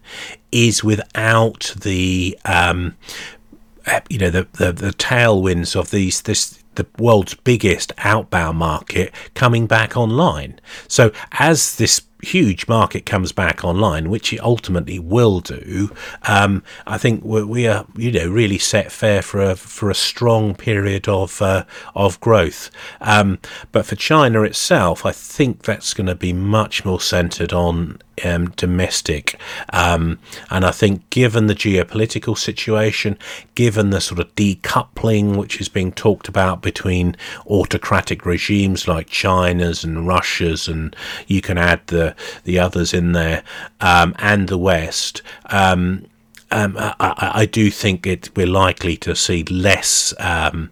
is 0.51 0.83
without 0.83 1.73
the, 1.81 2.37
um, 2.45 2.95
uh, 3.85 4.01
you 4.09 4.17
know, 4.17 4.29
the, 4.29 4.47
the, 4.53 4.71
the 4.71 4.91
tailwinds 4.91 5.75
of 5.75 5.91
these 5.91 6.21
this 6.21 6.59
the 6.75 6.87
world's 6.97 7.35
biggest 7.35 7.91
outbound 7.99 8.57
market 8.57 9.13
coming 9.35 9.67
back 9.67 9.95
online. 9.95 10.59
So 10.87 11.11
as 11.33 11.75
this 11.75 12.01
huge 12.23 12.67
market 12.67 13.05
comes 13.05 13.31
back 13.31 13.63
online, 13.63 14.09
which 14.09 14.33
it 14.33 14.41
ultimately 14.41 14.99
will 14.99 15.39
do, 15.39 15.91
um, 16.23 16.63
I 16.87 16.97
think 16.97 17.23
we're, 17.23 17.45
we 17.45 17.67
are, 17.67 17.85
you 17.95 18.11
know, 18.11 18.29
really 18.29 18.57
set 18.57 18.91
fair 18.91 19.21
for 19.21 19.41
a 19.41 19.55
for 19.55 19.89
a 19.89 19.95
strong 19.95 20.55
period 20.55 21.07
of 21.07 21.41
uh, 21.41 21.65
of 21.95 22.19
growth. 22.19 22.69
Um, 23.01 23.39
but 23.71 23.85
for 23.85 23.95
China 23.95 24.43
itself, 24.43 25.05
I 25.05 25.11
think 25.11 25.63
that's 25.63 25.93
going 25.93 26.07
to 26.07 26.15
be 26.15 26.33
much 26.33 26.85
more 26.85 27.01
centred 27.01 27.53
on 27.53 27.99
um, 28.23 28.49
domestic. 28.51 29.39
Um, 29.71 30.19
and 30.49 30.65
I 30.65 30.71
think, 30.71 31.09
given 31.09 31.47
the 31.47 31.55
geopolitical 31.55 32.37
situation, 32.37 33.17
given 33.55 33.89
the 33.89 34.01
sort 34.01 34.19
of 34.19 34.35
decoupling 34.35 35.35
which 35.35 35.59
is 35.59 35.69
being 35.69 35.91
talked 35.91 36.27
about 36.27 36.61
between 36.61 37.15
autocratic 37.47 38.25
regimes 38.25 38.87
like 38.87 39.07
China's 39.07 39.83
and 39.83 40.07
Russia's, 40.07 40.67
and 40.67 40.95
you 41.27 41.41
can 41.41 41.57
add 41.57 41.81
the 41.87 42.12
the 42.43 42.59
others 42.59 42.93
in 42.93 43.11
there, 43.13 43.43
um, 43.81 44.15
and 44.19 44.47
the 44.49 44.57
West. 44.57 45.21
Um, 45.45 46.07
um, 46.51 46.75
I, 46.77 47.31
I, 47.33 47.45
do 47.47 47.71
think 47.71 48.05
it, 48.05 48.29
we're 48.35 48.45
likely 48.45 48.95
to 48.97 49.15
see 49.15 49.43
less 49.45 50.13
um, 50.19 50.69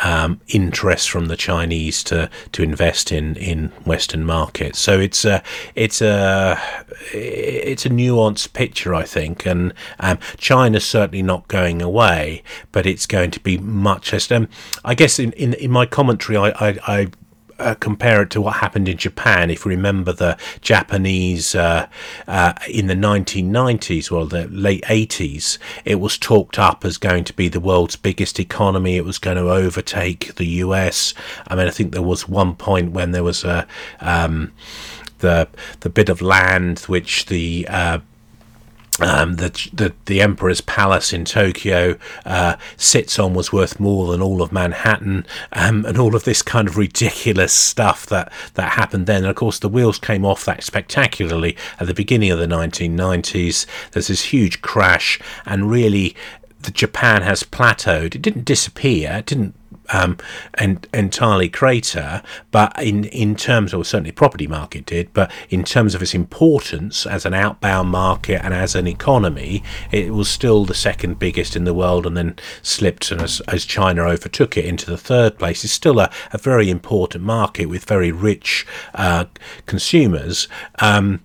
um, 0.00 0.40
interest 0.48 1.08
from 1.08 1.26
the 1.26 1.36
Chinese 1.36 2.02
to 2.04 2.28
to 2.52 2.62
invest 2.62 3.12
in 3.12 3.36
in 3.36 3.68
Western 3.84 4.24
markets. 4.24 4.78
So 4.78 4.98
it's 5.00 5.24
a 5.24 5.42
it's 5.74 6.02
a 6.02 6.60
it's 7.12 7.86
a 7.86 7.90
nuanced 7.90 8.52
picture, 8.52 8.94
I 8.94 9.04
think, 9.04 9.46
and 9.46 9.72
um, 10.00 10.18
China's 10.36 10.84
certainly 10.84 11.22
not 11.22 11.48
going 11.48 11.80
away, 11.80 12.42
but 12.72 12.86
it's 12.86 13.06
going 13.06 13.30
to 13.32 13.40
be 13.40 13.58
much 13.58 14.12
less. 14.12 14.30
I 14.84 14.94
guess 14.94 15.18
in, 15.18 15.32
in, 15.32 15.54
in 15.54 15.70
my 15.70 15.86
commentary, 15.86 16.36
I, 16.36 16.48
I, 16.48 16.78
I 16.86 17.08
uh, 17.64 17.74
compare 17.74 18.22
it 18.22 18.30
to 18.30 18.40
what 18.40 18.56
happened 18.56 18.88
in 18.88 18.96
Japan. 18.96 19.50
If 19.50 19.64
you 19.64 19.70
remember 19.70 20.12
the 20.12 20.36
Japanese 20.60 21.54
uh, 21.54 21.88
uh, 22.28 22.52
in 22.68 22.86
the 22.86 22.94
1990s, 22.94 24.10
well, 24.10 24.26
the 24.26 24.46
late 24.48 24.84
80s, 24.84 25.58
it 25.84 25.96
was 25.96 26.18
talked 26.18 26.58
up 26.58 26.84
as 26.84 26.98
going 26.98 27.24
to 27.24 27.32
be 27.32 27.48
the 27.48 27.60
world's 27.60 27.96
biggest 27.96 28.38
economy. 28.38 28.96
It 28.96 29.04
was 29.04 29.18
going 29.18 29.36
to 29.38 29.50
overtake 29.50 30.34
the 30.36 30.46
US. 30.46 31.14
I 31.48 31.56
mean, 31.56 31.66
I 31.66 31.70
think 31.70 31.92
there 31.92 32.02
was 32.02 32.28
one 32.28 32.54
point 32.54 32.92
when 32.92 33.12
there 33.12 33.24
was 33.24 33.44
a 33.44 33.66
um, 34.00 34.52
the 35.20 35.48
the 35.80 35.90
bit 35.90 36.08
of 36.08 36.20
land 36.20 36.80
which 36.80 37.26
the 37.26 37.66
uh, 37.70 37.98
um, 39.00 39.36
the, 39.36 39.50
the 39.72 39.92
the 40.06 40.20
emperor's 40.20 40.60
palace 40.60 41.12
in 41.12 41.24
Tokyo 41.24 41.96
uh, 42.24 42.56
sits 42.76 43.18
on 43.18 43.34
was 43.34 43.52
worth 43.52 43.80
more 43.80 44.10
than 44.10 44.22
all 44.22 44.42
of 44.42 44.52
Manhattan, 44.52 45.26
um, 45.52 45.84
and 45.84 45.98
all 45.98 46.14
of 46.14 46.24
this 46.24 46.42
kind 46.42 46.68
of 46.68 46.76
ridiculous 46.76 47.52
stuff 47.52 48.06
that 48.06 48.32
that 48.54 48.72
happened 48.72 49.06
then. 49.06 49.22
And 49.22 49.26
of 49.26 49.36
course, 49.36 49.58
the 49.58 49.68
wheels 49.68 49.98
came 49.98 50.24
off 50.24 50.44
that 50.44 50.62
spectacularly 50.62 51.56
at 51.80 51.86
the 51.86 51.94
beginning 51.94 52.30
of 52.30 52.38
the 52.38 52.46
1990s. 52.46 53.66
There's 53.92 54.08
this 54.08 54.26
huge 54.26 54.62
crash, 54.62 55.18
and 55.44 55.70
really, 55.70 56.14
Japan 56.72 57.22
has 57.22 57.42
plateaued. 57.42 58.14
It 58.14 58.22
didn't 58.22 58.44
disappear. 58.44 59.12
It 59.18 59.26
didn't 59.26 59.54
um, 59.90 60.18
and 60.54 60.86
entirely 60.92 61.48
crater, 61.48 62.22
but 62.50 62.80
in, 62.82 63.04
in 63.04 63.36
terms 63.36 63.72
of 63.72 63.86
certainly 63.86 64.12
property 64.12 64.46
market 64.46 64.86
did, 64.86 65.12
but 65.12 65.30
in 65.50 65.64
terms 65.64 65.94
of 65.94 66.02
its 66.02 66.14
importance 66.14 67.06
as 67.06 67.26
an 67.26 67.34
outbound 67.34 67.90
market 67.90 68.44
and 68.44 68.54
as 68.54 68.74
an 68.74 68.86
economy, 68.86 69.62
it 69.90 70.12
was 70.12 70.28
still 70.28 70.64
the 70.64 70.74
second 70.74 71.18
biggest 71.18 71.56
in 71.56 71.64
the 71.64 71.74
world, 71.74 72.06
and 72.06 72.16
then 72.16 72.36
slipped 72.62 73.12
as, 73.12 73.40
as 73.42 73.64
China 73.64 74.02
overtook 74.02 74.56
it 74.56 74.64
into 74.64 74.86
the 74.86 74.98
third 74.98 75.38
place. 75.38 75.64
It's 75.64 75.72
still 75.72 76.00
a, 76.00 76.10
a 76.32 76.38
very 76.38 76.70
important 76.70 77.24
market 77.24 77.66
with 77.66 77.84
very 77.84 78.12
rich 78.12 78.66
uh, 78.94 79.26
consumers. 79.66 80.48
Um, 80.80 81.20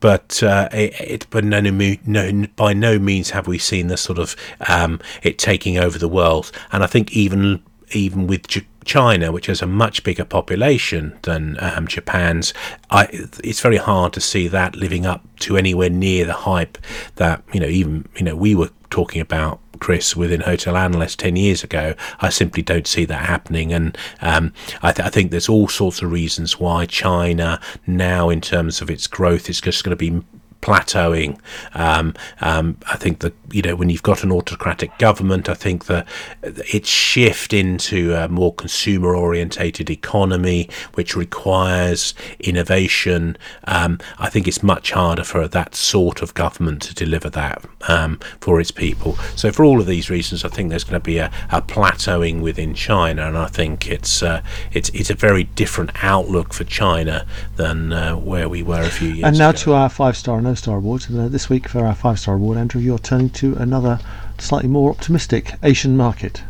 but 0.00 0.42
uh, 0.42 0.68
it, 0.72 1.00
it, 1.00 1.26
but 1.30 1.44
no, 1.44 1.60
no, 1.60 2.46
by 2.56 2.72
no 2.72 2.98
means 2.98 3.30
have 3.30 3.46
we 3.46 3.58
seen 3.58 3.88
the 3.88 3.96
sort 3.96 4.18
of 4.18 4.36
um, 4.68 5.00
it 5.22 5.38
taking 5.38 5.78
over 5.78 5.98
the 5.98 6.08
world. 6.08 6.52
And 6.72 6.84
I 6.84 6.86
think 6.86 7.12
even 7.12 7.62
even 7.94 8.26
with 8.26 8.46
J- 8.48 8.66
China, 8.84 9.32
which 9.32 9.46
has 9.46 9.62
a 9.62 9.66
much 9.66 10.04
bigger 10.04 10.24
population 10.24 11.18
than 11.22 11.56
um, 11.60 11.86
Japan's, 11.86 12.52
I, 12.90 13.08
it's 13.12 13.60
very 13.60 13.78
hard 13.78 14.12
to 14.14 14.20
see 14.20 14.48
that 14.48 14.76
living 14.76 15.06
up 15.06 15.22
to 15.40 15.56
anywhere 15.56 15.90
near 15.90 16.24
the 16.24 16.32
hype 16.32 16.78
that 17.16 17.42
you 17.52 17.60
know 17.60 17.66
even 17.66 18.08
you 18.16 18.24
know 18.24 18.36
we 18.36 18.54
were 18.54 18.70
talking 18.90 19.20
about 19.20 19.60
Chris 19.80 20.14
within 20.14 20.40
Hotel 20.40 20.76
Analyst 20.76 21.18
10 21.18 21.36
years 21.36 21.64
ago. 21.64 21.94
I 22.20 22.28
simply 22.28 22.62
don't 22.62 22.86
see 22.86 23.04
that 23.06 23.26
happening. 23.26 23.72
And 23.72 23.98
um, 24.20 24.52
I, 24.82 24.92
th- 24.92 25.06
I, 25.06 25.10
think 25.10 25.30
there's 25.30 25.48
all 25.48 25.68
sorts 25.68 26.00
of 26.00 26.12
reasons 26.12 26.60
why 26.60 26.86
China 26.86 27.60
now, 27.86 28.30
in 28.30 28.40
terms 28.40 28.80
of 28.80 28.88
its 28.88 29.06
growth, 29.06 29.50
is 29.50 29.60
just 29.60 29.84
going 29.84 29.96
to 29.96 30.10
be 30.10 30.24
plateauing. 30.64 31.38
Um, 31.74 32.14
um, 32.40 32.78
I 32.90 32.96
think 32.96 33.18
that 33.18 33.34
you 33.50 33.60
know 33.60 33.76
when 33.76 33.90
you've 33.90 34.02
got 34.02 34.24
an 34.24 34.32
autocratic 34.32 34.96
government, 34.98 35.48
I 35.50 35.54
think 35.54 35.84
that 35.86 36.08
its 36.42 36.88
shift 36.88 37.52
into 37.52 38.14
a 38.14 38.28
more 38.28 38.54
consumer 38.54 39.14
orientated 39.14 39.90
economy, 39.90 40.70
which 40.94 41.14
requires 41.14 42.14
innovation, 42.40 43.36
um, 43.64 43.98
I 44.18 44.30
think 44.30 44.48
it's 44.48 44.62
much 44.62 44.92
harder 44.92 45.22
for 45.22 45.46
that 45.46 45.74
sort 45.74 46.22
of 46.22 46.32
government 46.32 46.80
to 46.82 46.94
deliver 46.94 47.28
that 47.30 47.62
um, 47.88 48.18
for 48.40 48.58
its 48.58 48.70
people. 48.70 49.16
So 49.36 49.52
for 49.52 49.64
all 49.64 49.80
of 49.80 49.86
these 49.86 50.08
reasons, 50.08 50.46
I 50.46 50.48
think 50.48 50.70
there's 50.70 50.84
going 50.84 51.00
to 51.00 51.04
be 51.04 51.18
a, 51.18 51.30
a 51.50 51.60
plateauing 51.60 52.40
within 52.40 52.72
China, 52.74 53.26
and 53.28 53.36
I 53.36 53.48
think 53.48 53.86
it's 53.86 54.22
uh, 54.22 54.42
it's 54.72 54.88
it's 54.90 55.10
a 55.10 55.14
very 55.14 55.44
different 55.44 55.90
outlook 56.02 56.54
for 56.54 56.64
China 56.64 57.26
than 57.56 57.92
uh, 57.92 58.16
where 58.16 58.48
we 58.48 58.62
were 58.62 58.80
a 58.80 58.88
few 58.88 59.08
years. 59.08 59.18
Ago. 59.18 59.28
And 59.28 59.38
now 59.38 59.50
ago. 59.50 59.58
to 59.58 59.72
our 59.74 59.90
five 59.90 60.16
star 60.16 60.40
Star 60.56 60.76
Awards. 60.76 61.08
And 61.08 61.18
uh, 61.18 61.28
this 61.28 61.48
week, 61.48 61.68
for 61.68 61.84
our 61.84 61.94
five 61.94 62.18
star 62.18 62.34
award, 62.34 62.58
Andrew, 62.58 62.80
you're 62.80 62.98
turning 62.98 63.30
to 63.30 63.54
another 63.56 64.00
slightly 64.38 64.68
more 64.68 64.90
optimistic 64.90 65.54
Asian 65.62 65.96
market. 65.96 66.42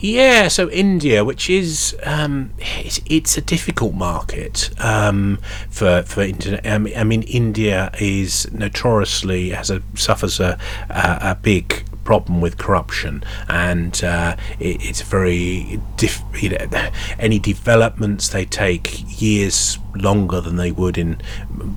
Yeah, 0.00 0.48
so 0.48 0.70
India, 0.70 1.24
which 1.24 1.50
is 1.50 1.96
um, 2.04 2.52
it's, 2.58 3.00
it's, 3.06 3.36
a 3.36 3.40
difficult 3.40 3.94
market 3.94 4.70
um, 4.78 5.38
for 5.70 6.02
for 6.02 6.22
internet. 6.22 6.66
I 6.66 6.78
mean, 6.78 6.96
I 6.96 7.04
mean, 7.04 7.22
India 7.22 7.90
is 7.98 8.50
notoriously 8.52 9.50
has 9.50 9.70
a 9.70 9.82
suffers 9.94 10.38
a 10.38 10.58
a, 10.88 11.18
a 11.22 11.38
big 11.40 11.84
problem 12.08 12.40
with 12.40 12.56
corruption, 12.56 13.22
and 13.50 14.02
uh, 14.02 14.34
it, 14.58 14.82
it's 14.82 15.02
very 15.02 15.78
diff- 15.98 16.22
you 16.42 16.48
know, 16.48 16.88
any 17.18 17.38
developments 17.38 18.30
they 18.30 18.46
take 18.46 19.04
years 19.20 19.78
longer 19.94 20.40
than 20.40 20.56
they 20.56 20.72
would 20.72 20.96
in 20.96 21.20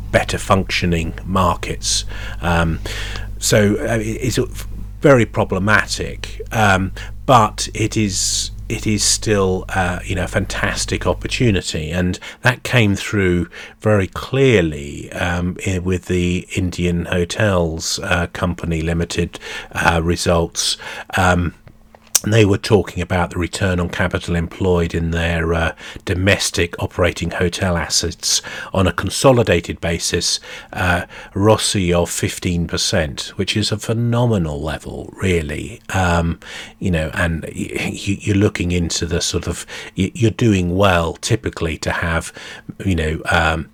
better 0.10 0.38
functioning 0.38 1.14
markets. 1.26 2.06
Um, 2.42 2.80
so 3.40 3.76
uh, 3.82 3.98
it's 4.00 4.40
very 5.02 5.26
problematic, 5.26 6.42
um, 6.54 6.94
but 7.26 7.68
it 7.74 7.98
is 7.98 8.52
it 8.72 8.88
is 8.88 9.04
still 9.04 9.66
uh, 9.70 10.00
you 10.06 10.16
know 10.16 10.24
a 10.24 10.28
fantastic 10.28 11.06
opportunity, 11.06 11.92
and 11.92 12.18
that 12.42 12.64
came 12.64 12.96
through 12.96 13.50
very 13.82 14.08
clearly 14.08 15.12
um, 15.12 15.58
with 15.84 16.06
the 16.06 16.48
Indian 16.56 17.06
Hotels 17.06 18.00
uh, 18.00 18.28
Company 18.28 18.82
Limited 18.82 19.40
uh, 19.74 20.02
results. 20.04 20.78
Um, 21.18 21.54
they 22.28 22.46
were 22.46 22.58
talking 22.58 23.02
about 23.02 23.32
the 23.32 23.40
return 23.40 23.80
on 23.80 23.90
capital 23.90 24.36
employed 24.36 24.94
in 24.94 25.12
their 25.12 25.54
uh, 25.54 25.76
domestic 26.06 26.82
operating 26.82 27.32
hotel 27.32 27.78
assets 27.78 28.42
on 28.74 28.88
a 28.88 28.94
consolidated 28.94 29.82
basis, 29.82 30.40
uh, 30.74 31.06
of 31.34 32.10
15%, 32.10 33.30
which 33.30 33.58
is 33.58 33.72
a 33.72 33.78
phenomenal 33.78 34.62
level, 34.62 35.12
really. 35.18 35.82
Um, 35.94 36.40
you 36.80 36.92
know, 36.92 37.10
and 37.14 37.50
you, 37.52 38.34
are 38.34 38.38
looking 38.38 38.72
into 38.72 39.06
the 39.06 39.22
sort 39.22 39.48
of, 39.48 39.66
you're 39.96 40.32
doing 40.32 40.76
well 40.76 41.14
typically 41.14 41.78
to 41.80 41.92
have, 41.92 42.32
you 42.86 42.96
know, 42.96 43.22
um, 43.32 43.70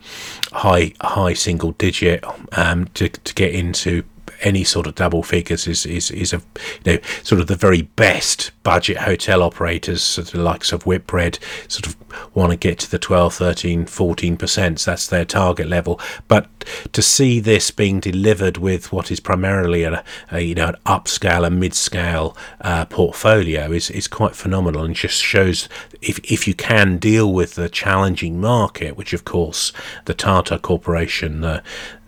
high 0.51 0.93
high 1.01 1.33
single 1.33 1.71
digit 1.73 2.23
um, 2.53 2.85
to, 2.93 3.09
to 3.09 3.33
get 3.33 3.53
into 3.53 4.03
any 4.41 4.63
sort 4.63 4.87
of 4.87 4.95
double 4.95 5.23
figures 5.23 5.67
is 5.67 5.85
is 5.85 6.11
is 6.11 6.33
a 6.33 6.41
you 6.85 6.93
know 6.93 6.99
sort 7.23 7.41
of 7.41 7.47
the 7.47 7.55
very 7.55 7.83
best 7.83 8.51
budget 8.63 8.97
hotel 8.97 9.41
operators, 9.41 10.03
sort 10.03 10.27
of 10.27 10.33
the 10.33 10.43
likes 10.43 10.71
of 10.71 10.83
Whitbread, 10.83 11.39
sort 11.67 11.87
of 11.87 11.95
want 12.35 12.51
to 12.51 12.57
get 12.57 12.79
to 12.79 12.91
the 12.91 12.99
12, 12.99 13.33
13, 13.33 13.85
14 13.85 14.37
percent. 14.37 14.79
That's 14.79 15.07
their 15.07 15.25
target 15.25 15.67
level. 15.67 15.99
But 16.27 16.47
to 16.91 17.01
see 17.01 17.39
this 17.39 17.71
being 17.71 17.99
delivered 17.99 18.57
with 18.57 18.91
what 18.91 19.11
is 19.11 19.19
primarily 19.19 19.83
a, 19.83 20.03
a 20.31 20.41
you 20.41 20.55
know 20.55 20.67
an 20.67 20.75
upscale 20.85 21.45
and 21.45 21.59
mid-scale 21.59 22.35
uh, 22.61 22.85
portfolio 22.85 23.71
is 23.71 23.89
is 23.89 24.07
quite 24.07 24.35
phenomenal 24.35 24.83
and 24.83 24.95
just 24.95 25.21
shows 25.21 25.69
if 26.01 26.19
if 26.31 26.47
you 26.47 26.53
can 26.53 26.97
deal 26.97 27.33
with 27.33 27.55
the 27.55 27.69
challenging 27.69 28.39
market, 28.39 28.97
which 28.97 29.13
of 29.13 29.25
course 29.25 29.71
the 30.05 30.13
Tata 30.13 30.59
Corporation, 30.59 31.41
the 31.41 31.63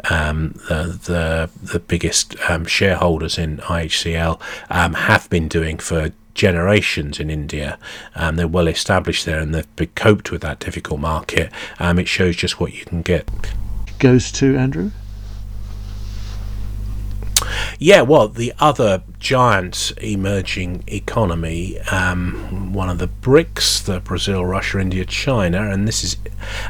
um, 0.10 0.54
the, 0.68 1.00
the, 1.06 1.50
the 1.62 1.80
biggest 1.80 2.36
um, 2.50 2.66
shareholders 2.66 3.38
in 3.38 3.58
IHCL 3.58 4.40
um, 4.70 4.94
have 4.94 5.30
been 5.30 5.48
doing 5.48 5.78
for 5.78 6.12
generations 6.34 7.20
in 7.20 7.30
India. 7.30 7.78
Um, 8.16 8.38
they're 8.38 8.48
well 8.48 8.68
established 8.68 9.26
there 9.26 9.40
and 9.40 9.54
they've 9.54 9.96
coped 9.96 10.32
with 10.32 10.42
that 10.42 10.60
difficult 10.60 11.00
market. 11.00 11.52
Um, 11.80 12.00
it 12.00 12.08
shows 12.08 12.36
just 12.36 12.60
what 12.60 12.74
you 12.74 12.86
can 12.86 13.02
get. 13.02 13.30
Goes 14.00 14.32
to 14.34 14.56
Andrew. 14.56 14.92
Yeah, 17.78 18.02
well, 18.02 18.28
the 18.28 18.54
other 18.60 19.04
giant 19.20 19.94
emerging 20.02 20.84
economy, 20.88 21.80
um, 21.92 22.74
one 22.74 22.90
of 22.90 22.98
the 22.98 23.08
BRICS, 23.08 23.84
the 23.86 24.00
Brazil, 24.00 24.46
Russia, 24.46 24.80
India, 24.80 25.06
China, 25.06 25.70
and 25.70 25.88
this 25.88 26.04
is 26.04 26.18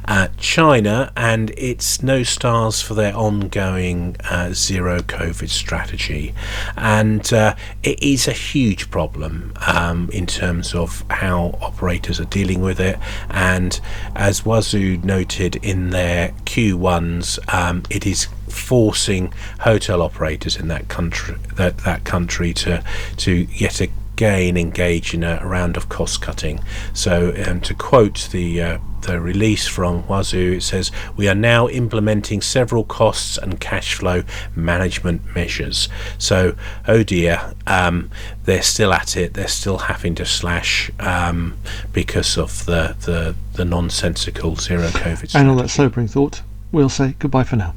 uh, 0.05 0.27
China, 0.37 1.11
and 1.15 1.51
it's 1.57 2.01
no 2.01 2.23
stars 2.23 2.81
for 2.81 2.93
their 2.93 3.15
ongoing 3.15 4.15
uh, 4.29 4.51
zero 4.53 4.99
COVID 4.99 5.49
strategy. 5.49 6.33
And 6.75 7.31
uh, 7.33 7.55
it 7.83 8.01
is 8.01 8.27
a 8.27 8.33
huge 8.33 8.91
problem 8.91 9.53
um, 9.67 10.09
in 10.11 10.25
terms 10.25 10.73
of 10.73 11.03
how 11.09 11.57
operators 11.61 12.19
are 12.19 12.25
dealing 12.25 12.61
with 12.61 12.79
it. 12.79 12.97
And 13.29 13.79
as 14.15 14.41
Huazhu 14.41 15.03
noted 15.03 15.55
in 15.57 15.91
their 15.91 16.29
Q1s, 16.45 17.39
um, 17.53 17.83
it 17.89 18.05
is 18.05 18.27
forcing 18.59 19.33
hotel 19.61 20.01
operators 20.01 20.55
in 20.55 20.67
that 20.67 20.87
country 20.87 21.35
that 21.55 21.79
that 21.79 22.03
country 22.03 22.53
to 22.53 22.83
to 23.17 23.47
yet 23.53 23.81
again 23.81 24.57
engage 24.57 25.13
in 25.13 25.23
a 25.23 25.39
round 25.45 25.77
of 25.77 25.87
cost 25.87 26.21
cutting. 26.21 26.59
So, 26.93 27.33
um, 27.47 27.61
to 27.61 27.73
quote 27.73 28.27
the 28.31 28.61
uh, 28.61 28.77
the 29.01 29.19
release 29.19 29.67
from 29.67 30.03
Huazhu, 30.03 30.57
it 30.57 30.63
says, 30.63 30.91
We 31.15 31.27
are 31.27 31.35
now 31.35 31.67
implementing 31.69 32.41
several 32.41 32.83
costs 32.83 33.37
and 33.37 33.59
cash 33.59 33.95
flow 33.95 34.23
management 34.55 35.33
measures. 35.33 35.89
So, 36.17 36.55
oh 36.87 37.03
dear, 37.03 37.53
um, 37.65 38.09
they're 38.43 38.61
still 38.61 38.93
at 38.93 39.15
it. 39.15 39.33
They're 39.33 39.47
still 39.47 39.77
having 39.77 40.15
to 40.15 40.25
slash 40.25 40.91
um, 40.99 41.57
because 41.93 42.37
of 42.37 42.65
the, 42.65 42.95
the, 43.01 43.35
the 43.53 43.65
nonsensical 43.65 44.55
zero 44.55 44.87
COVID. 44.89 45.35
And 45.35 45.49
on 45.49 45.57
that 45.57 45.69
sobering 45.69 46.07
thought, 46.07 46.41
we'll 46.71 46.89
say 46.89 47.15
goodbye 47.19 47.43
for 47.43 47.55
now. 47.55 47.73